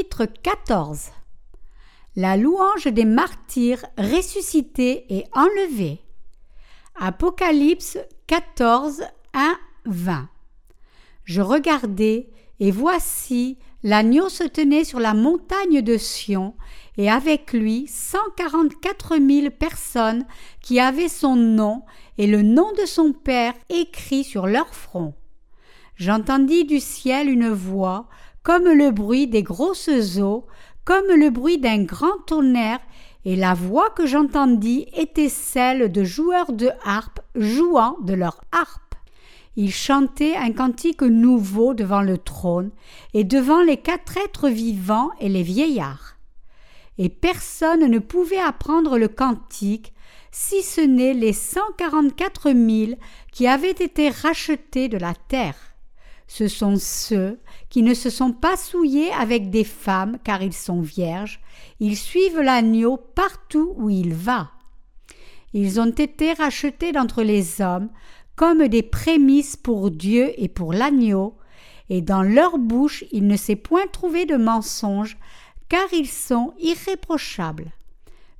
Chapitre 0.00 0.24
14 0.42 1.10
La 2.16 2.38
louange 2.38 2.86
des 2.86 3.04
martyrs 3.04 3.84
ressuscités 3.98 5.04
et 5.14 5.26
enlevés. 5.34 6.00
Apocalypse 6.98 7.98
14, 8.26 9.02
1, 9.34 9.58
20. 9.84 10.28
Je 11.24 11.42
regardai, 11.42 12.30
et 12.60 12.70
voici, 12.70 13.58
l'agneau 13.82 14.30
se 14.30 14.44
tenait 14.44 14.84
sur 14.84 15.00
la 15.00 15.12
montagne 15.12 15.82
de 15.82 15.98
Sion, 15.98 16.54
et 16.96 17.10
avec 17.10 17.52
lui 17.52 17.86
cent 17.86 18.18
quarante-quatre 18.38 19.18
mille 19.18 19.50
personnes 19.50 20.24
qui 20.62 20.80
avaient 20.80 21.10
son 21.10 21.36
nom 21.36 21.82
et 22.16 22.26
le 22.26 22.40
nom 22.40 22.72
de 22.72 22.86
son 22.86 23.12
Père 23.12 23.52
écrit 23.68 24.24
sur 24.24 24.46
leur 24.46 24.74
front. 24.74 25.12
J'entendis 25.96 26.64
du 26.64 26.80
ciel 26.80 27.28
une 27.28 27.50
voix 27.50 28.08
comme 28.50 28.68
le 28.68 28.90
bruit 28.90 29.28
des 29.28 29.44
grosses 29.44 30.18
eaux, 30.18 30.44
comme 30.84 31.06
le 31.06 31.30
bruit 31.30 31.58
d'un 31.58 31.84
grand 31.84 32.18
tonnerre, 32.26 32.80
et 33.24 33.36
la 33.36 33.54
voix 33.54 33.90
que 33.90 34.06
j'entendis 34.06 34.88
était 34.92 35.28
celle 35.28 35.92
de 35.92 36.02
joueurs 36.02 36.50
de 36.52 36.68
harpe 36.84 37.20
jouant 37.36 37.96
de 38.00 38.12
leur 38.12 38.40
harpe. 38.50 38.96
Ils 39.54 39.72
chantaient 39.72 40.34
un 40.34 40.50
cantique 40.50 41.02
nouveau 41.02 41.74
devant 41.74 42.02
le 42.02 42.18
trône 42.18 42.72
et 43.14 43.22
devant 43.22 43.62
les 43.62 43.76
quatre 43.76 44.16
êtres 44.16 44.48
vivants 44.48 45.10
et 45.20 45.28
les 45.28 45.44
vieillards. 45.44 46.16
Et 46.98 47.08
personne 47.08 47.86
ne 47.86 48.00
pouvait 48.00 48.40
apprendre 48.40 48.98
le 48.98 49.06
cantique, 49.06 49.94
si 50.32 50.64
ce 50.64 50.80
n'est 50.80 51.14
les 51.14 51.34
cent 51.34 51.70
quarante-quatre 51.78 52.50
mille 52.50 52.98
qui 53.30 53.46
avaient 53.46 53.70
été 53.70 54.08
rachetés 54.08 54.88
de 54.88 54.98
la 54.98 55.14
terre. 55.28 55.69
Ce 56.32 56.46
sont 56.46 56.76
ceux 56.76 57.40
qui 57.70 57.82
ne 57.82 57.92
se 57.92 58.08
sont 58.08 58.32
pas 58.32 58.56
souillés 58.56 59.10
avec 59.18 59.50
des 59.50 59.64
femmes 59.64 60.16
car 60.22 60.44
ils 60.44 60.52
sont 60.52 60.80
vierges, 60.80 61.40
ils 61.80 61.96
suivent 61.96 62.38
l'agneau 62.38 62.96
partout 62.96 63.74
où 63.76 63.90
il 63.90 64.14
va. 64.14 64.52
Ils 65.54 65.80
ont 65.80 65.90
été 65.90 66.32
rachetés 66.32 66.92
d'entre 66.92 67.24
les 67.24 67.60
hommes 67.60 67.90
comme 68.36 68.68
des 68.68 68.84
prémices 68.84 69.56
pour 69.56 69.90
Dieu 69.90 70.32
et 70.36 70.46
pour 70.46 70.72
l'agneau, 70.72 71.36
et 71.88 72.00
dans 72.00 72.22
leur 72.22 72.58
bouche 72.58 73.02
il 73.10 73.26
ne 73.26 73.36
s'est 73.36 73.56
point 73.56 73.88
trouvé 73.92 74.24
de 74.24 74.36
mensonge, 74.36 75.18
car 75.68 75.92
ils 75.92 76.08
sont 76.08 76.54
irréprochables. 76.60 77.72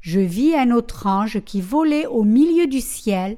Je 0.00 0.20
vis 0.20 0.54
un 0.54 0.70
autre 0.70 1.08
ange 1.08 1.41
qui 1.41 1.60
volait 1.60 2.06
au 2.06 2.22
milieu 2.22 2.69
du 2.69 2.80
ciel, 2.80 3.36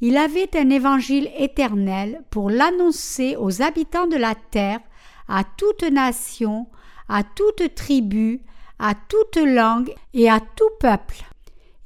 il 0.00 0.16
avait 0.16 0.56
un 0.56 0.70
évangile 0.70 1.30
éternel 1.36 2.22
pour 2.30 2.50
l'annoncer 2.50 3.36
aux 3.36 3.62
habitants 3.62 4.06
de 4.06 4.16
la 4.16 4.34
terre, 4.34 4.80
à 5.28 5.42
toute 5.44 5.82
nation, 5.82 6.66
à 7.08 7.22
toute 7.24 7.74
tribu, 7.74 8.40
à 8.78 8.94
toute 8.94 9.36
langue 9.36 9.92
et 10.14 10.30
à 10.30 10.40
tout 10.40 10.70
peuple. 10.78 11.24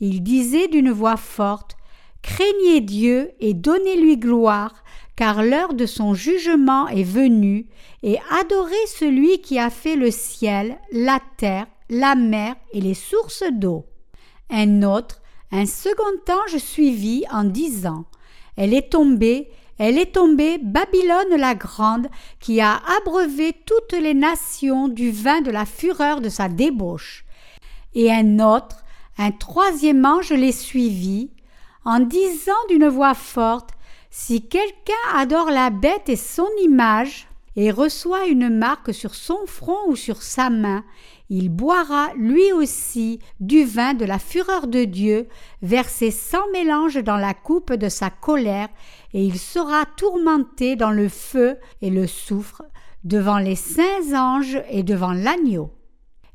Il 0.00 0.22
disait 0.22 0.68
d'une 0.68 0.90
voix 0.90 1.16
forte 1.16 1.76
Craignez 2.22 2.80
Dieu 2.80 3.32
et 3.40 3.54
donnez-lui 3.54 4.16
gloire, 4.16 4.84
car 5.16 5.42
l'heure 5.42 5.74
de 5.74 5.86
son 5.86 6.14
jugement 6.14 6.88
est 6.88 7.02
venue, 7.02 7.66
et 8.02 8.18
adorez 8.30 8.86
celui 8.86 9.40
qui 9.40 9.58
a 9.58 9.70
fait 9.70 9.96
le 9.96 10.10
ciel, 10.10 10.78
la 10.92 11.18
terre, 11.36 11.66
la 11.88 12.14
mer 12.14 12.54
et 12.72 12.80
les 12.80 12.94
sources 12.94 13.44
d'eau. 13.50 13.86
Un 14.50 14.82
autre, 14.82 15.21
un 15.52 15.66
second 15.66 16.18
ange 16.28 16.56
suivit 16.56 17.24
en 17.30 17.44
disant 17.44 18.06
Elle 18.56 18.74
est 18.74 18.90
tombée, 18.90 19.50
elle 19.78 19.98
est 19.98 20.14
tombée, 20.14 20.58
Babylone 20.58 21.36
la 21.36 21.54
grande, 21.54 22.08
qui 22.40 22.60
a 22.60 22.80
abreuvé 23.00 23.54
toutes 23.66 23.92
les 23.92 24.14
nations 24.14 24.88
du 24.88 25.10
vin 25.10 25.42
de 25.42 25.50
la 25.50 25.66
fureur 25.66 26.20
de 26.20 26.28
sa 26.28 26.48
débauche. 26.48 27.24
Et 27.94 28.10
un 28.10 28.38
autre, 28.38 28.82
un 29.18 29.30
troisième 29.30 30.04
ange 30.04 30.32
les 30.32 30.52
suivit, 30.52 31.30
en 31.84 32.00
disant 32.00 32.52
d'une 32.68 32.88
voix 32.88 33.14
forte 33.14 33.70
Si 34.10 34.48
quelqu'un 34.48 34.92
adore 35.14 35.50
la 35.50 35.70
bête 35.70 36.08
et 36.08 36.16
son 36.16 36.48
image, 36.62 37.28
et 37.56 37.70
reçoit 37.70 38.26
une 38.26 38.48
marque 38.48 38.94
sur 38.94 39.14
son 39.14 39.38
front 39.46 39.88
ou 39.88 39.96
sur 39.96 40.22
sa 40.22 40.48
main, 40.48 40.84
il 41.34 41.48
boira 41.48 42.12
lui 42.14 42.52
aussi 42.52 43.18
du 43.40 43.64
vin 43.64 43.94
de 43.94 44.04
la 44.04 44.18
fureur 44.18 44.66
de 44.66 44.84
Dieu, 44.84 45.28
versé 45.62 46.10
sans 46.10 46.46
mélange 46.52 47.02
dans 47.02 47.16
la 47.16 47.32
coupe 47.32 47.72
de 47.72 47.88
sa 47.88 48.10
colère, 48.10 48.68
et 49.14 49.24
il 49.24 49.38
sera 49.38 49.86
tourmenté 49.96 50.76
dans 50.76 50.90
le 50.90 51.08
feu 51.08 51.56
et 51.80 51.88
le 51.88 52.06
soufre, 52.06 52.62
devant 53.04 53.38
les 53.38 53.56
saints 53.56 54.14
anges 54.14 54.62
et 54.68 54.82
devant 54.82 55.14
l'agneau. 55.14 55.70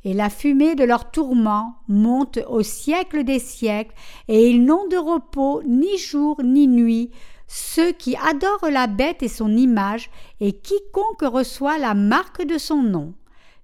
Et 0.03 0.15
la 0.15 0.31
fumée 0.31 0.73
de 0.73 0.83
leur 0.83 1.11
tourment 1.11 1.75
monte 1.87 2.39
au 2.49 2.63
siècle 2.63 3.23
des 3.23 3.37
siècles, 3.37 3.93
et 4.27 4.49
ils 4.49 4.65
n'ont 4.65 4.87
de 4.87 4.97
repos 4.97 5.61
ni 5.67 5.99
jour 5.99 6.41
ni 6.43 6.67
nuit, 6.67 7.11
ceux 7.45 7.91
qui 7.91 8.15
adorent 8.15 8.71
la 8.71 8.87
bête 8.87 9.21
et 9.21 9.27
son 9.27 9.55
image, 9.55 10.09
et 10.39 10.53
quiconque 10.53 11.21
reçoit 11.21 11.77
la 11.77 11.93
marque 11.93 12.43
de 12.43 12.57
son 12.57 12.81
nom. 12.81 13.13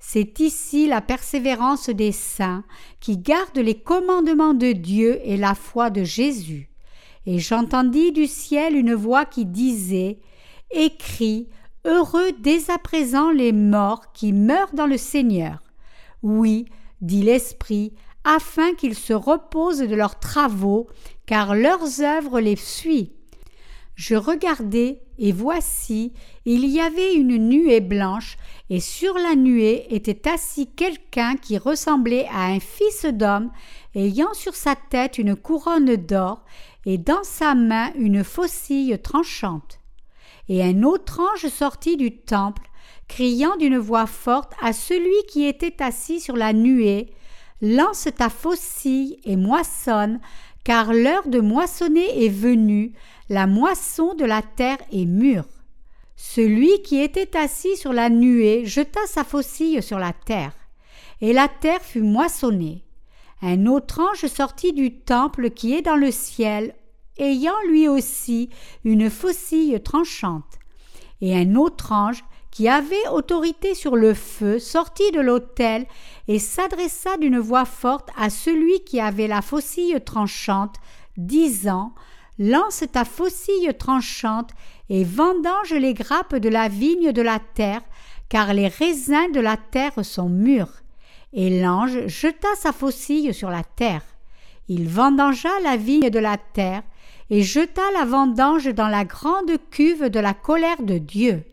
C'est 0.05 0.41
ici 0.41 0.85
la 0.85 0.99
persévérance 0.99 1.89
des 1.89 2.11
saints 2.11 2.65
qui 2.99 3.17
gardent 3.17 3.57
les 3.57 3.79
commandements 3.79 4.53
de 4.53 4.73
Dieu 4.73 5.19
et 5.23 5.37
la 5.37 5.55
foi 5.55 5.89
de 5.89 6.03
Jésus. 6.03 6.69
Et 7.25 7.39
j'entendis 7.39 8.11
du 8.11 8.27
ciel 8.27 8.75
une 8.75 8.93
voix 8.93 9.23
qui 9.23 9.45
disait 9.45 10.19
Écris, 10.71 11.47
heureux 11.85 12.31
dès 12.37 12.69
à 12.69 12.77
présent 12.77 13.31
les 13.31 13.53
morts 13.53 14.11
qui 14.11 14.33
meurent 14.33 14.73
dans 14.73 14.87
le 14.87 14.97
Seigneur. 14.97 15.63
Oui, 16.21 16.65
dit 17.01 17.23
l'Esprit, 17.23 17.93
afin 18.25 18.73
qu'ils 18.75 18.95
se 18.95 19.13
reposent 19.13 19.79
de 19.79 19.95
leurs 19.95 20.19
travaux, 20.19 20.89
car 21.25 21.55
leurs 21.55 22.01
œuvres 22.01 22.41
les 22.41 22.57
suivent. 22.57 23.09
Je 23.95 24.15
regardai, 24.15 24.99
et 25.18 25.31
voici, 25.31 26.13
il 26.46 26.66
y 26.66 26.79
avait 26.79 27.13
une 27.13 27.38
nuée 27.38 27.81
blanche, 27.81 28.38
et 28.69 28.79
sur 28.79 29.16
la 29.18 29.35
nuée 29.35 29.85
était 29.94 30.29
assis 30.29 30.68
quelqu'un 30.68 31.35
qui 31.35 31.57
ressemblait 31.57 32.28
à 32.31 32.46
un 32.46 32.59
fils 32.59 33.06
d'homme, 33.06 33.51
ayant 33.96 34.34
sur 34.34 34.56
sa 34.56 34.75
tête 34.75 35.18
une 35.18 35.35
couronne 35.35 35.96
d'or, 35.96 36.44
et 36.85 36.97
dans 36.97 37.24
sa 37.24 37.56
main 37.56 37.91
une 37.96 38.24
faucille 38.24 38.97
tranchante. 39.01 39.79
Et 40.50 40.63
un 40.63 40.84
autre 40.84 41.22
ange 41.22 41.47
sortit 41.47 41.97
du 41.97 42.18
temple, 42.18 42.69
criant 43.07 43.56
d'une 43.57 43.78
voix 43.78 44.07
forte 44.07 44.53
à 44.62 44.74
celui 44.74 45.24
qui 45.30 45.45
était 45.45 45.81
assis 45.81 46.19
sur 46.19 46.35
la 46.35 46.53
nuée, 46.53 47.13
Lance 47.62 48.09
ta 48.18 48.28
faucille 48.28 49.19
et 49.24 49.38
moissonne, 49.38 50.19
car 50.66 50.94
l'heure 50.94 51.25
de 51.28 51.40
moissonner 51.40 52.25
est 52.25 52.30
venue, 52.30 52.91
la 53.29 53.47
moisson 53.47 54.13
de 54.16 54.25
la 54.25 54.41
terre 54.41 54.79
est 54.91 55.06
mûre. 55.06 55.45
Celui 56.16 56.81
qui 56.84 57.00
était 57.01 57.38
assis 57.38 57.75
sur 57.78 57.94
la 57.94 58.09
nuée 58.09 58.66
jeta 58.66 59.00
sa 59.07 59.23
faucille 59.23 59.81
sur 59.81 60.00
la 60.00 60.13
terre, 60.13 60.53
et 61.22 61.33
la 61.33 61.47
terre 61.47 61.81
fut 61.81 62.01
moissonnée. 62.01 62.83
Un 63.41 63.66
autre 63.66 64.00
ange 64.00 64.28
sortit 64.28 64.73
du 64.73 65.00
temple 65.00 65.50
qui 65.50 65.73
est 65.73 65.81
dans 65.81 65.95
le 65.95 66.12
ciel, 66.12 66.75
ayant 67.17 67.59
lui 67.67 67.88
aussi 67.88 68.50
une 68.83 69.09
faucille 69.09 69.81
tranchante. 69.81 70.59
Et 71.22 71.35
un 71.35 71.56
autre 71.56 71.91
ange 71.91 72.23
qui 72.51 72.69
avait 72.69 73.07
autorité 73.12 73.73
sur 73.73 73.95
le 73.95 74.13
feu, 74.13 74.59
sortit 74.59 75.12
de 75.12 75.19
l'autel 75.19 75.88
et 76.27 76.38
s'adressa 76.38 77.18
d'une 77.18 77.39
voix 77.39 77.65
forte 77.65 78.09
à 78.15 78.30
celui 78.30 78.83
qui 78.83 79.00
avait 79.00 79.27
la 79.27 79.42
faucille 79.42 80.00
tranchante, 80.06 80.75
disant 81.18 81.94
Lance 82.39 82.83
ta 82.91 83.06
faucille 83.06 83.74
tranchante 83.77 84.51
et 84.89 85.03
vendange 85.03 85.74
les 85.74 85.94
grappes 85.94 86.35
de 86.35 86.50
la 86.50 86.68
vigne 86.68 87.12
de 87.12 87.21
la 87.21 87.39
terre, 87.39 87.81
car 88.30 88.53
les 88.53 88.68
raisins 88.68 89.31
de 89.31 89.39
la 89.39 89.57
terre 89.57 90.03
sont 90.03 90.30
mûrs. 90.30 90.81
Et 91.33 91.62
l'ange 91.62 92.07
jeta 92.07 92.47
sa 92.56 92.71
faucille 92.71 93.33
sur 93.33 93.50
la 93.50 93.63
terre. 93.63 94.03
Il 94.68 94.88
vendangea 94.88 95.50
la 95.63 95.77
vigne 95.77 96.09
de 96.09 96.19
la 96.19 96.38
terre 96.38 96.83
et 97.30 97.44
jeta 97.44 97.83
la 97.94 98.06
vendange 98.06 98.74
dans 98.74 98.88
la 98.88 99.06
grande 99.06 99.51
cuve 99.69 100.09
de 100.09 100.19
la 100.19 100.33
colère 100.33 100.81
de 100.81 100.97
Dieu. 100.97 101.44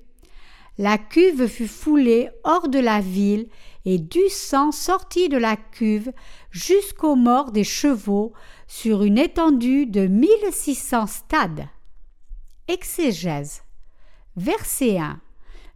La 0.79 0.97
cuve 0.97 1.47
fut 1.47 1.69
foulée 1.69 2.31
hors 2.43 2.69
de 2.69 2.79
la 2.79 3.00
ville, 3.00 3.49
et 3.85 3.99
du 3.99 4.29
sang 4.29 4.73
sortit 4.73 5.29
de 5.29 5.38
la 5.38 5.56
cuve 5.56 6.12
jusqu'aux 6.50 7.17
morts 7.17 7.50
des 7.50 7.65
chevaux 7.65 8.32
sur 8.72 9.02
une 9.02 9.19
étendue 9.19 9.84
de 9.84 10.06
mille 10.06 10.52
six 10.52 10.76
cents 10.76 11.08
stades. 11.08 11.67
Exégèse. 12.69 13.62
Verset 14.37 14.96
1. 14.96 15.20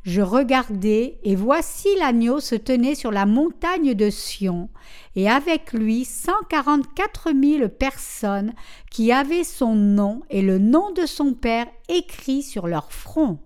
Je 0.04 0.20
regardai, 0.20 1.18
et 1.24 1.34
voici 1.34 1.88
l'agneau 1.98 2.38
se 2.38 2.54
tenait 2.54 2.94
sur 2.94 3.10
la 3.10 3.26
montagne 3.26 3.94
de 3.94 4.10
Sion, 4.10 4.68
et 5.16 5.28
avec 5.28 5.72
lui 5.72 6.04
cent 6.04 6.40
quarante-quatre 6.48 7.32
mille 7.32 7.68
personnes 7.68 8.54
qui 8.92 9.10
avaient 9.10 9.42
son 9.42 9.74
nom 9.74 10.22
et 10.30 10.40
le 10.40 10.58
nom 10.58 10.92
de 10.92 11.04
son 11.04 11.34
Père 11.34 11.66
écrit 11.88 12.44
sur 12.44 12.68
leur 12.68 12.92
front. 12.92 13.40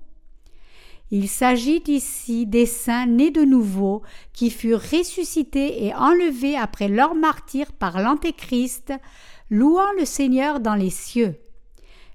Il 1.10 1.26
s'agit 1.26 1.82
ici 1.86 2.44
des 2.44 2.66
saints 2.66 3.06
nés 3.06 3.30
de 3.30 3.42
nouveau 3.42 4.02
qui 4.34 4.50
furent 4.50 4.82
ressuscités 4.82 5.86
et 5.86 5.94
enlevés 5.94 6.54
après 6.54 6.88
leur 6.88 7.14
martyr 7.14 7.72
par 7.72 8.02
l'Antéchrist, 8.02 8.92
louant 9.50 9.92
le 9.98 10.04
Seigneur 10.04 10.60
dans 10.60 10.74
les 10.74 10.90
cieux. 10.90 11.36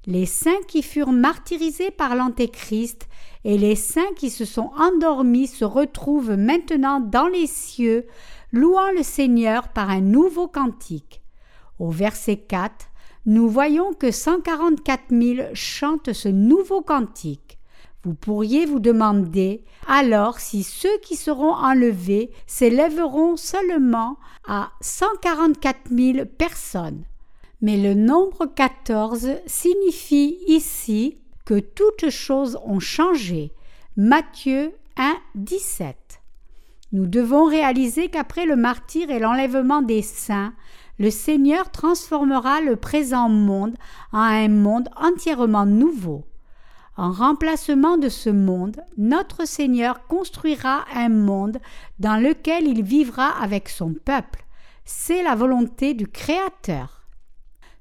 Les 0.06 0.26
saints 0.26 0.52
qui 0.68 0.84
furent 0.84 1.12
martyrisés 1.12 1.92
par 1.92 2.16
l'Antéchrist 2.16 3.08
et 3.46 3.58
les 3.58 3.76
saints 3.76 4.14
qui 4.18 4.30
se 4.30 4.46
sont 4.46 4.72
endormis 4.78 5.48
se 5.48 5.66
retrouvent 5.66 6.36
maintenant 6.36 7.00
dans 7.00 7.28
les 7.28 7.48
cieux, 7.48 8.06
louant 8.52 8.92
le 8.92 9.04
Seigneur 9.04 9.70
par 9.70 9.90
un 9.90 10.02
nouveau 10.02 10.48
cantique. 10.48 11.22
Au 11.80 11.90
verset 11.90 12.38
4, 12.38 12.88
nous 13.26 13.48
voyons 13.48 13.94
que 13.94 14.12
144 14.12 15.04
000 15.10 15.48
chantent 15.54 16.14
ce 16.14 16.28
nouveau 16.28 16.82
cantique. 16.82 17.58
Vous 18.04 18.14
pourriez 18.14 18.66
vous 18.66 18.82
demander 18.82 19.64
alors 19.88 20.40
si 20.40 20.64
ceux 20.64 20.98
qui 21.02 21.16
seront 21.16 21.54
enlevés 21.54 22.32
s'élèveront 22.48 23.38
seulement 23.38 24.18
à 24.46 24.72
144 24.82 25.90
000 25.90 26.26
personnes. 26.26 27.06
Mais 27.64 27.78
le 27.78 27.94
nombre 27.94 28.46
14 28.46 29.38
signifie 29.46 30.38
ici 30.48 31.18
que 31.46 31.62
toutes 31.62 32.10
choses 32.10 32.60
ont 32.66 32.82
changé. 32.82 33.54
Matthieu 33.96 34.74
1, 34.98 35.16
17. 35.36 35.96
Nous 36.92 37.06
devons 37.06 37.46
réaliser 37.46 38.10
qu'après 38.10 38.46
le 38.46 38.58
martyr 38.58 39.10
et 39.10 39.18
l'enlèvement 39.18 39.82
des 39.82 40.02
saints, 40.02 40.54
le 41.00 41.10
Seigneur 41.10 41.72
transformera 41.72 42.60
le 42.60 42.76
présent 42.76 43.30
monde 43.30 43.78
en 44.12 44.20
un 44.20 44.50
monde 44.50 44.90
entièrement 44.98 45.66
nouveau. 45.66 46.26
En 46.98 47.14
remplacement 47.14 47.96
de 47.96 48.10
ce 48.10 48.30
monde, 48.30 48.82
notre 48.98 49.48
Seigneur 49.48 50.06
construira 50.08 50.84
un 50.94 51.08
monde 51.08 51.60
dans 51.98 52.18
lequel 52.18 52.68
il 52.68 52.84
vivra 52.84 53.30
avec 53.42 53.70
son 53.70 53.94
peuple. 53.94 54.44
C'est 54.84 55.24
la 55.24 55.36
volonté 55.36 55.94
du 55.94 56.10
Créateur. 56.10 57.03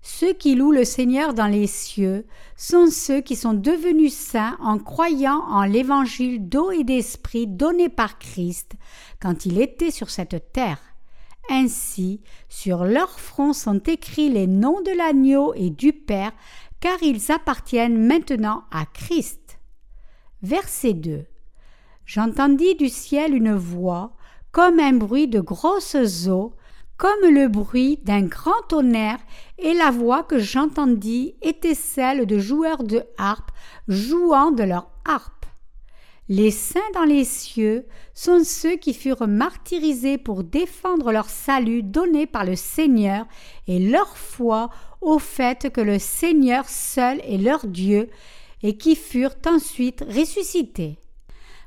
Ceux 0.02 0.32
qui 0.32 0.56
louent 0.56 0.72
le 0.72 0.84
Seigneur 0.84 1.32
dans 1.32 1.46
les 1.46 1.68
cieux 1.68 2.26
sont 2.56 2.90
ceux 2.90 3.20
qui 3.20 3.36
sont 3.36 3.54
devenus 3.54 4.12
saints 4.12 4.56
en 4.60 4.78
croyant 4.78 5.44
en 5.48 5.62
l'évangile 5.62 6.48
d'eau 6.48 6.72
et 6.72 6.82
d'esprit 6.82 7.46
donné 7.46 7.88
par 7.88 8.18
Christ 8.18 8.72
quand 9.20 9.46
il 9.46 9.60
était 9.60 9.92
sur 9.92 10.10
cette 10.10 10.52
terre. 10.52 10.80
Ainsi, 11.48 12.20
sur 12.48 12.84
leur 12.84 13.20
front 13.20 13.52
sont 13.52 13.78
écrits 13.78 14.28
les 14.28 14.48
noms 14.48 14.80
de 14.80 14.90
l'agneau 14.90 15.54
et 15.54 15.70
du 15.70 15.92
Père, 15.92 16.32
car 16.80 17.00
ils 17.02 17.30
appartiennent 17.30 18.04
maintenant 18.04 18.64
à 18.72 18.86
Christ. 18.86 19.60
Verset 20.42 20.94
2. 20.94 21.24
J'entendis 22.06 22.74
du 22.74 22.88
ciel 22.88 23.34
une 23.34 23.54
voix, 23.54 24.16
comme 24.50 24.80
un 24.80 24.92
bruit 24.94 25.28
de 25.28 25.40
grosses 25.40 26.26
eaux, 26.26 26.54
comme 27.02 27.34
le 27.34 27.48
bruit 27.48 27.98
d'un 28.04 28.22
grand 28.22 28.62
tonnerre, 28.68 29.18
et 29.58 29.74
la 29.74 29.90
voix 29.90 30.22
que 30.22 30.38
j'entendis 30.38 31.34
était 31.42 31.74
celle 31.74 32.26
de 32.26 32.38
joueurs 32.38 32.84
de 32.84 33.02
harpe 33.18 33.50
jouant 33.88 34.52
de 34.52 34.62
leur 34.62 34.88
harpe. 35.04 35.46
Les 36.28 36.52
saints 36.52 36.78
dans 36.94 37.02
les 37.02 37.24
cieux 37.24 37.88
sont 38.14 38.44
ceux 38.44 38.76
qui 38.76 38.94
furent 38.94 39.26
martyrisés 39.26 40.16
pour 40.16 40.44
défendre 40.44 41.10
leur 41.10 41.28
salut 41.28 41.82
donné 41.82 42.28
par 42.28 42.44
le 42.44 42.54
Seigneur 42.54 43.26
et 43.66 43.80
leur 43.80 44.16
foi 44.16 44.70
au 45.00 45.18
fait 45.18 45.72
que 45.72 45.80
le 45.80 45.98
Seigneur 45.98 46.68
seul 46.68 47.20
est 47.24 47.38
leur 47.38 47.66
Dieu 47.66 48.10
et 48.62 48.76
qui 48.76 48.94
furent 48.94 49.34
ensuite 49.44 50.04
ressuscités. 50.08 51.01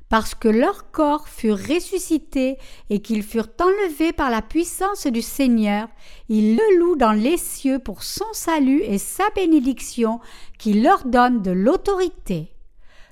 Parce 0.09 0.35
que 0.35 0.47
leurs 0.47 0.91
corps 0.91 1.27
furent 1.27 1.57
ressuscités 1.57 2.57
et 2.89 3.01
qu'ils 3.01 3.23
furent 3.23 3.49
enlevés 3.59 4.13
par 4.13 4.29
la 4.29 4.41
puissance 4.41 5.07
du 5.07 5.21
Seigneur, 5.21 5.87
ils 6.29 6.55
le 6.55 6.79
louent 6.79 6.95
dans 6.95 7.11
les 7.11 7.37
cieux 7.37 7.79
pour 7.79 8.03
son 8.03 8.31
salut 8.33 8.81
et 8.81 8.99
sa 8.99 9.23
bénédiction 9.35 10.19
qui 10.59 10.73
leur 10.73 11.05
donne 11.05 11.41
de 11.41 11.51
l'autorité. 11.51 12.51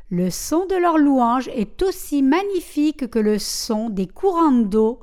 Le 0.09 0.29
son 0.29 0.67
de 0.67 0.75
leur 0.75 0.99
louange 0.99 1.47
est 1.47 1.81
aussi 1.81 2.21
magnifique 2.21 3.09
que 3.09 3.19
le 3.19 3.39
son 3.39 3.89
des 3.89 4.05
courants 4.05 4.51
d'eau, 4.51 4.99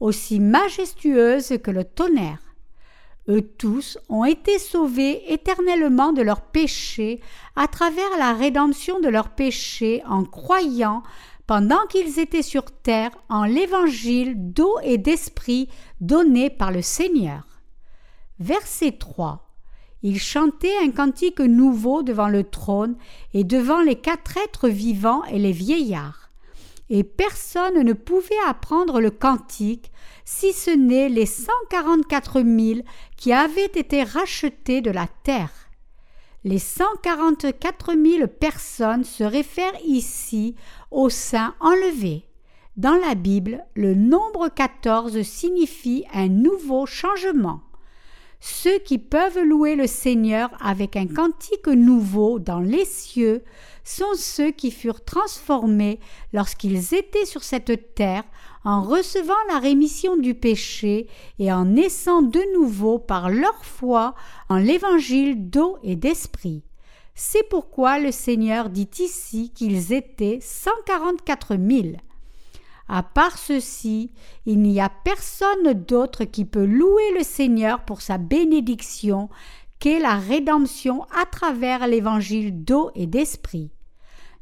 aussi 0.00 0.40
majestueuse 0.40 1.58
que 1.62 1.70
le 1.70 1.84
tonnerre. 1.84 2.49
Eux 3.30 3.42
tous 3.42 3.96
ont 4.08 4.24
été 4.24 4.58
sauvés 4.58 5.32
éternellement 5.32 6.12
de 6.12 6.20
leurs 6.20 6.40
péchés 6.40 7.20
à 7.54 7.68
travers 7.68 8.18
la 8.18 8.32
rédemption 8.32 8.98
de 8.98 9.08
leurs 9.08 9.30
péchés 9.30 10.02
en 10.04 10.24
croyant 10.24 11.04
pendant 11.46 11.86
qu'ils 11.88 12.18
étaient 12.18 12.42
sur 12.42 12.64
terre 12.64 13.12
en 13.28 13.44
l'évangile 13.44 14.34
d'eau 14.36 14.74
et 14.82 14.98
d'esprit 14.98 15.68
donné 16.00 16.50
par 16.50 16.72
le 16.72 16.82
Seigneur. 16.82 17.46
Verset 18.40 18.92
3 18.98 19.46
il 20.02 20.18
chantait 20.18 20.78
un 20.82 20.90
cantique 20.90 21.40
nouveau 21.40 22.02
devant 22.02 22.28
le 22.28 22.44
trône 22.44 22.96
et 23.34 23.44
devant 23.44 23.82
les 23.82 23.96
quatre 23.96 24.38
êtres 24.38 24.68
vivants 24.68 25.24
et 25.24 25.38
les 25.38 25.52
vieillards. 25.52 26.19
Et 26.90 27.04
personne 27.04 27.82
ne 27.82 27.92
pouvait 27.92 28.34
apprendre 28.48 29.00
le 29.00 29.10
cantique, 29.10 29.92
si 30.24 30.52
ce 30.52 30.70
n'est 30.70 31.08
les 31.08 31.26
cent 31.26 31.52
quarante-quatre 31.70 32.40
mille 32.40 32.84
qui 33.16 33.32
avaient 33.32 33.64
été 33.64 34.02
rachetés 34.02 34.80
de 34.80 34.90
la 34.90 35.06
terre. 35.22 35.52
Les 36.42 36.58
cent 36.58 36.92
quarante-quatre 37.02 37.94
mille 37.94 38.26
personnes 38.26 39.04
se 39.04 39.22
réfèrent 39.22 39.78
ici 39.84 40.56
aux 40.90 41.10
saints 41.10 41.54
enlevés. 41.60 42.24
Dans 42.76 42.96
la 42.96 43.14
Bible, 43.14 43.64
le 43.74 43.94
nombre 43.94 44.48
quatorze 44.48 45.22
signifie 45.22 46.04
un 46.12 46.28
nouveau 46.28 46.86
changement. 46.86 47.60
Ceux 48.40 48.78
qui 48.78 48.98
peuvent 48.98 49.42
louer 49.44 49.76
le 49.76 49.86
Seigneur 49.86 50.50
avec 50.60 50.96
un 50.96 51.06
cantique 51.06 51.66
nouveau 51.66 52.38
dans 52.38 52.60
les 52.60 52.86
cieux 52.86 53.44
sont 53.90 54.14
ceux 54.14 54.52
qui 54.52 54.70
furent 54.70 55.04
transformés 55.04 55.98
lorsqu'ils 56.32 56.94
étaient 56.94 57.26
sur 57.26 57.42
cette 57.42 57.94
terre 57.94 58.24
en 58.64 58.82
recevant 58.82 59.32
la 59.48 59.58
rémission 59.58 60.16
du 60.16 60.34
péché 60.34 61.08
et 61.38 61.52
en 61.52 61.64
naissant 61.64 62.22
de 62.22 62.40
nouveau 62.54 62.98
par 62.98 63.30
leur 63.30 63.64
foi 63.64 64.14
en 64.48 64.56
l'évangile 64.56 65.50
d'eau 65.50 65.78
et 65.82 65.96
d'esprit. 65.96 66.62
C'est 67.14 67.48
pourquoi 67.48 67.98
le 67.98 68.12
Seigneur 68.12 68.70
dit 68.70 68.88
ici 68.98 69.50
qu'ils 69.54 69.92
étaient 69.92 70.38
cent 70.40 70.70
quarante-quatre 70.86 71.56
mille. 71.56 71.98
À 72.88 73.02
part 73.02 73.38
ceci, 73.38 74.12
il 74.46 74.60
n'y 74.60 74.80
a 74.80 74.90
personne 75.04 75.74
d'autre 75.74 76.24
qui 76.24 76.44
peut 76.44 76.64
louer 76.64 77.12
le 77.16 77.24
Seigneur 77.24 77.84
pour 77.84 78.02
sa 78.02 78.18
bénédiction 78.18 79.28
qu'est 79.78 79.98
la 79.98 80.16
rédemption 80.16 81.04
à 81.20 81.24
travers 81.26 81.86
l'évangile 81.86 82.64
d'eau 82.64 82.90
et 82.94 83.06
d'esprit. 83.06 83.70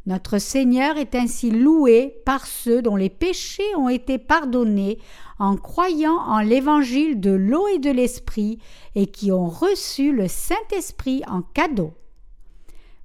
Notre 0.06 0.38
Seigneur 0.38 0.96
est 0.96 1.14
ainsi 1.14 1.50
loué 1.50 2.22
par 2.24 2.46
ceux 2.46 2.80
dont 2.80 2.96
les 2.96 3.10
péchés 3.10 3.74
ont 3.76 3.88
été 3.88 4.18
pardonnés 4.18 4.98
en 5.38 5.56
croyant 5.56 6.16
en 6.16 6.40
l'évangile 6.40 7.20
de 7.20 7.30
l'eau 7.30 7.68
et 7.68 7.78
de 7.78 7.90
l'esprit 7.90 8.58
et 8.94 9.06
qui 9.06 9.32
ont 9.32 9.48
reçu 9.48 10.12
le 10.12 10.28
Saint-Esprit 10.28 11.22
en 11.26 11.42
cadeau. 11.42 11.92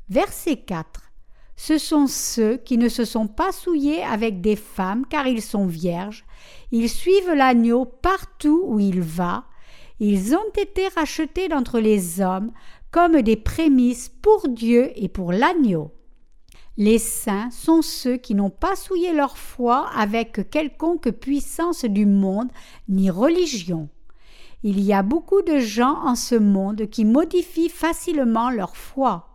Verset 0.10 0.58
4 0.58 1.04
ce 1.56 1.78
sont 1.78 2.08
ceux 2.08 2.58
qui 2.58 2.78
ne 2.78 2.90
se 2.90 3.06
sont 3.06 3.28
pas 3.28 3.52
souillés 3.52 4.04
avec 4.04 4.42
des 4.42 4.56
femmes 4.56 5.06
car 5.08 5.28
ils 5.28 5.42
sont 5.42 5.66
vierges, 5.66 6.26
ils 6.72 6.90
suivent 6.90 7.32
l'agneau 7.34 7.86
partout 7.86 8.64
où 8.66 8.80
il 8.80 9.02
va, 9.02 9.46
ils 10.00 10.36
ont 10.36 10.52
été 10.58 10.88
rachetés 10.90 11.48
d'entre 11.48 11.80
les 11.80 12.22
hommes 12.22 12.52
comme 12.92 13.22
des 13.22 13.38
prémices 13.38 14.10
pour 14.10 14.50
Dieu 14.50 14.92
et 14.96 15.08
pour 15.08 15.32
l'agneau. 15.32 15.92
Les 16.78 16.98
saints 16.98 17.50
sont 17.52 17.82
ceux 17.82 18.18
qui 18.18 18.34
n'ont 18.34 18.50
pas 18.50 18.76
souillé 18.76 19.14
leur 19.14 19.38
foi 19.38 19.90
avec 19.96 20.50
quelconque 20.50 21.12
puissance 21.12 21.86
du 21.86 22.06
monde 22.06 22.50
ni 22.90 23.12
religion. 23.12 23.90
Il 24.64 24.80
y 24.80 24.94
a 24.94 25.04
beaucoup 25.04 25.42
de 25.42 25.60
gens 25.60 25.98
en 26.04 26.16
ce 26.16 26.36
monde 26.36 26.88
qui 26.90 27.06
modifient 27.06 27.70
facilement 27.70 28.50
leur 28.50 28.76
foi 28.76 29.34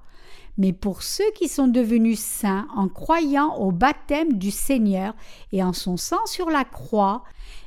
mais 0.59 0.73
pour 0.73 1.04
ceux 1.04 1.30
qui 1.37 1.49
sont 1.49 1.68
devenus 1.68 2.18
saints 2.18 2.66
en 2.75 2.88
croyant 2.88 3.54
au 3.57 3.71
baptême 3.71 4.35
du 4.35 4.50
Seigneur 4.50 5.14
et 5.52 5.62
en 5.62 5.73
son 5.73 5.97
sang 5.97 6.26
sur 6.26 6.50
la 6.50 6.64
croix, 6.64 7.23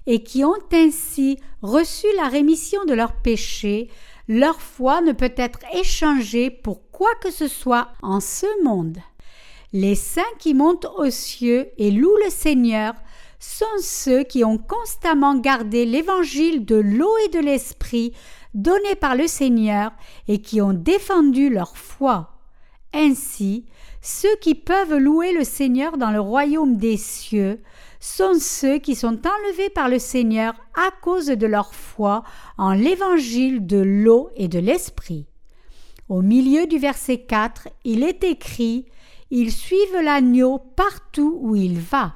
et 0.08 0.24
qui 0.24 0.44
ont 0.44 0.60
ainsi 0.74 1.40
reçu 1.62 2.06
la 2.18 2.28
rémission 2.28 2.84
de 2.86 2.94
leurs 2.94 3.14
péchés, 3.14 3.90
leur 4.28 4.62
foi 4.62 5.02
ne 5.02 5.14
peut 5.14 5.34
être 5.38 5.60
échangée 5.74 6.50
pour 6.50 6.92
quoi 6.92 7.10
que 7.22 7.32
ce 7.32 7.48
soit 7.48 7.88
en 8.02 8.20
ce 8.20 8.46
monde. 8.64 8.98
Les 9.74 9.96
saints 9.96 10.22
qui 10.38 10.54
montent 10.54 10.88
aux 10.98 11.10
cieux 11.10 11.70
et 11.78 11.92
louent 11.92 12.18
le 12.26 12.30
Seigneur 12.30 12.94
sont 13.40 13.66
ceux 13.80 14.24
qui 14.24 14.44
ont 14.44 14.58
constamment 14.58 15.36
gardé 15.36 15.86
l'évangile 15.86 16.66
de 16.66 16.76
l'eau 16.76 17.12
et 17.26 17.30
de 17.30 17.40
l'esprit 17.40 18.14
donné 18.54 18.96
par 18.96 19.16
le 19.16 19.28
Seigneur 19.28 19.92
et 20.28 20.42
qui 20.42 20.62
ont 20.62 20.74
défendu 20.74 21.50
leur 21.50 21.78
foi. 21.78 22.38
Ainsi, 22.94 23.66
ceux 24.02 24.36
qui 24.42 24.56
peuvent 24.56 24.98
louer 24.98 25.32
le 25.32 25.46
Seigneur 25.46 25.98
dans 25.98 26.12
le 26.12 26.20
royaume 26.20 26.76
des 26.76 26.98
cieux 26.98 27.62
sont 28.02 28.38
ceux 28.40 28.78
qui 28.78 28.96
sont 28.96 29.22
enlevés 29.26 29.70
par 29.70 29.88
le 29.88 30.00
Seigneur 30.00 30.54
à 30.76 30.92
cause 31.02 31.28
de 31.28 31.48
leur 31.48 31.74
foi 31.74 32.24
en 32.58 32.74
l'évangile 32.74 33.66
de 33.66 33.78
l'eau 33.78 34.30
et 34.36 34.50
de 34.50 34.60
l'esprit. 34.60 35.28
Au 36.10 36.22
milieu 36.22 36.68
du 36.68 36.78
verset 36.78 37.20
4, 37.20 37.70
il 37.86 38.04
est 38.04 38.26
écrit 38.26 38.86
Ils 39.32 39.52
suivent 39.52 40.02
l'agneau 40.04 40.60
partout 40.76 41.40
où 41.42 41.56
il 41.56 41.80
va. 41.80 42.14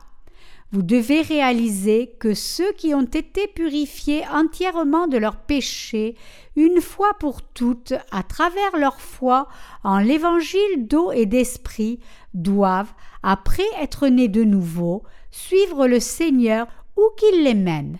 Vous 0.71 0.81
devez 0.81 1.21
réaliser 1.21 2.13
que 2.19 2.33
ceux 2.33 2.73
qui 2.73 2.93
ont 2.93 3.05
été 3.05 3.47
purifiés 3.47 4.23
entièrement 4.29 5.07
de 5.07 5.17
leurs 5.17 5.37
péchés, 5.37 6.15
une 6.57 6.81
fois 6.81 7.13
pour 7.17 7.41
toutes, 7.41 7.93
à 8.11 8.23
travers 8.23 8.75
leur 8.75 8.99
foi 8.99 9.47
en 9.85 9.99
l'évangile 9.99 10.87
d'eau 10.87 11.13
et 11.13 11.25
d'esprit, 11.25 12.01
doivent, 12.33 12.93
après 13.23 13.63
être 13.79 14.09
nés 14.09 14.27
de 14.27 14.43
nouveau, 14.43 15.03
suivre 15.31 15.87
le 15.87 16.01
Seigneur 16.01 16.67
où 16.97 17.03
qu'il 17.15 17.43
les 17.43 17.53
mène. 17.53 17.97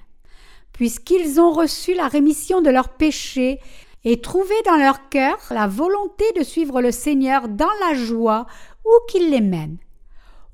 Puisqu'ils 0.73 1.39
ont 1.39 1.51
reçu 1.51 1.93
la 1.93 2.09
rémission 2.09 2.61
de 2.61 2.69
leurs 2.69 2.89
péchés 2.89 3.59
et 4.03 4.19
trouvé 4.19 4.53
dans 4.65 4.75
leur 4.75 5.07
cœur 5.09 5.37
la 5.49 5.67
volonté 5.67 6.25
de 6.37 6.43
suivre 6.43 6.81
le 6.81 6.91
Seigneur 6.91 7.47
dans 7.47 7.71
la 7.87 7.95
joie 7.95 8.45
où 8.85 8.91
qu'il 9.09 9.29
les 9.31 9.41
mène. 9.41 9.77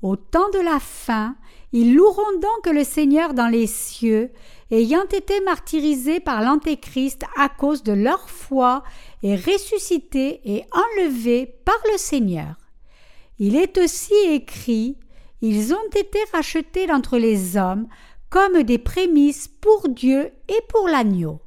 Au 0.02 0.16
temps 0.16 0.50
de 0.50 0.58
la 0.58 0.80
fin, 0.80 1.36
ils 1.72 1.94
loueront 1.94 2.38
donc 2.40 2.74
le 2.74 2.84
Seigneur 2.84 3.34
dans 3.34 3.48
les 3.48 3.66
cieux, 3.66 4.30
ayant 4.70 5.04
été 5.04 5.40
martyrisés 5.42 6.20
par 6.20 6.42
l'Antéchrist 6.42 7.22
à 7.36 7.48
cause 7.48 7.82
de 7.82 7.92
leur 7.92 8.28
foi 8.28 8.82
et 9.22 9.36
ressuscités 9.36 10.40
et 10.44 10.64
enlevés 10.72 11.46
par 11.64 11.78
le 11.92 11.98
Seigneur. 11.98 12.56
Il 13.38 13.56
est 13.56 13.78
aussi 13.78 14.14
écrit 14.28 14.98
Ils 15.40 15.72
ont 15.72 15.88
été 15.94 16.18
rachetés 16.32 16.86
d'entre 16.86 17.18
les 17.18 17.56
hommes 17.56 17.86
comme 18.28 18.62
des 18.62 18.78
prémices 18.78 19.48
pour 19.48 19.88
Dieu 19.88 20.32
et 20.48 20.60
pour 20.68 20.88
l'agneau. 20.88 21.40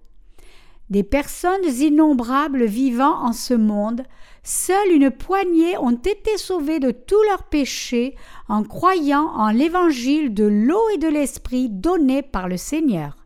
Des 0.89 1.03
personnes 1.03 1.65
innombrables 1.65 2.65
vivant 2.65 3.25
en 3.25 3.33
ce 3.33 3.55
monde, 3.55 4.03
seule 4.45 4.91
une 4.91 5.09
poignée 5.09 5.77
ont 5.77 5.97
été 5.97 6.37
sauvées 6.37 6.79
de 6.79 6.91
tous 6.91 7.21
leurs 7.29 7.43
péchés 7.43 8.15
en 8.47 8.63
croyant 8.63 9.27
en 9.35 9.49
l'évangile 9.49 10.33
de 10.33 10.45
l'eau 10.45 10.87
et 10.93 10.97
de 10.97 11.07
l'esprit 11.07 11.67
donné 11.67 12.21
par 12.21 12.47
le 12.47 12.55
Seigneur. 12.55 13.17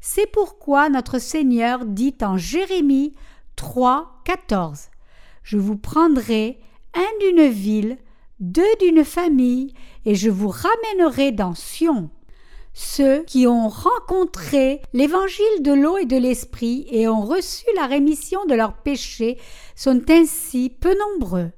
C'est 0.00 0.30
pourquoi 0.30 0.90
notre 0.90 1.18
Seigneur 1.18 1.84
dit 1.84 2.16
en 2.22 2.36
Jérémie 2.36 3.14
3, 3.56 4.20
14 4.24 4.88
Je 5.44 5.56
vous 5.56 5.76
prendrai 5.76 6.58
un 6.94 7.18
d'une 7.20 7.48
ville, 7.48 7.96
deux 8.40 8.76
d'une 8.80 9.04
famille, 9.04 9.74
et 10.04 10.16
je 10.16 10.28
vous 10.30 10.48
ramènerai 10.50 11.32
dans 11.32 11.54
Sion. 11.54 12.10
Ceux 12.80 13.24
qui 13.24 13.48
ont 13.48 13.68
rencontré 13.68 14.80
l'évangile 14.92 15.62
de 15.62 15.72
l'eau 15.72 15.98
et 15.98 16.04
de 16.04 16.16
l'esprit 16.16 16.86
et 16.92 17.08
ont 17.08 17.22
reçu 17.22 17.64
la 17.74 17.86
rémission 17.86 18.44
de 18.46 18.54
leurs 18.54 18.74
péchés 18.74 19.36
sont 19.74 20.00
ainsi 20.08 20.70
peu 20.70 20.96
nombreux. 20.96 21.50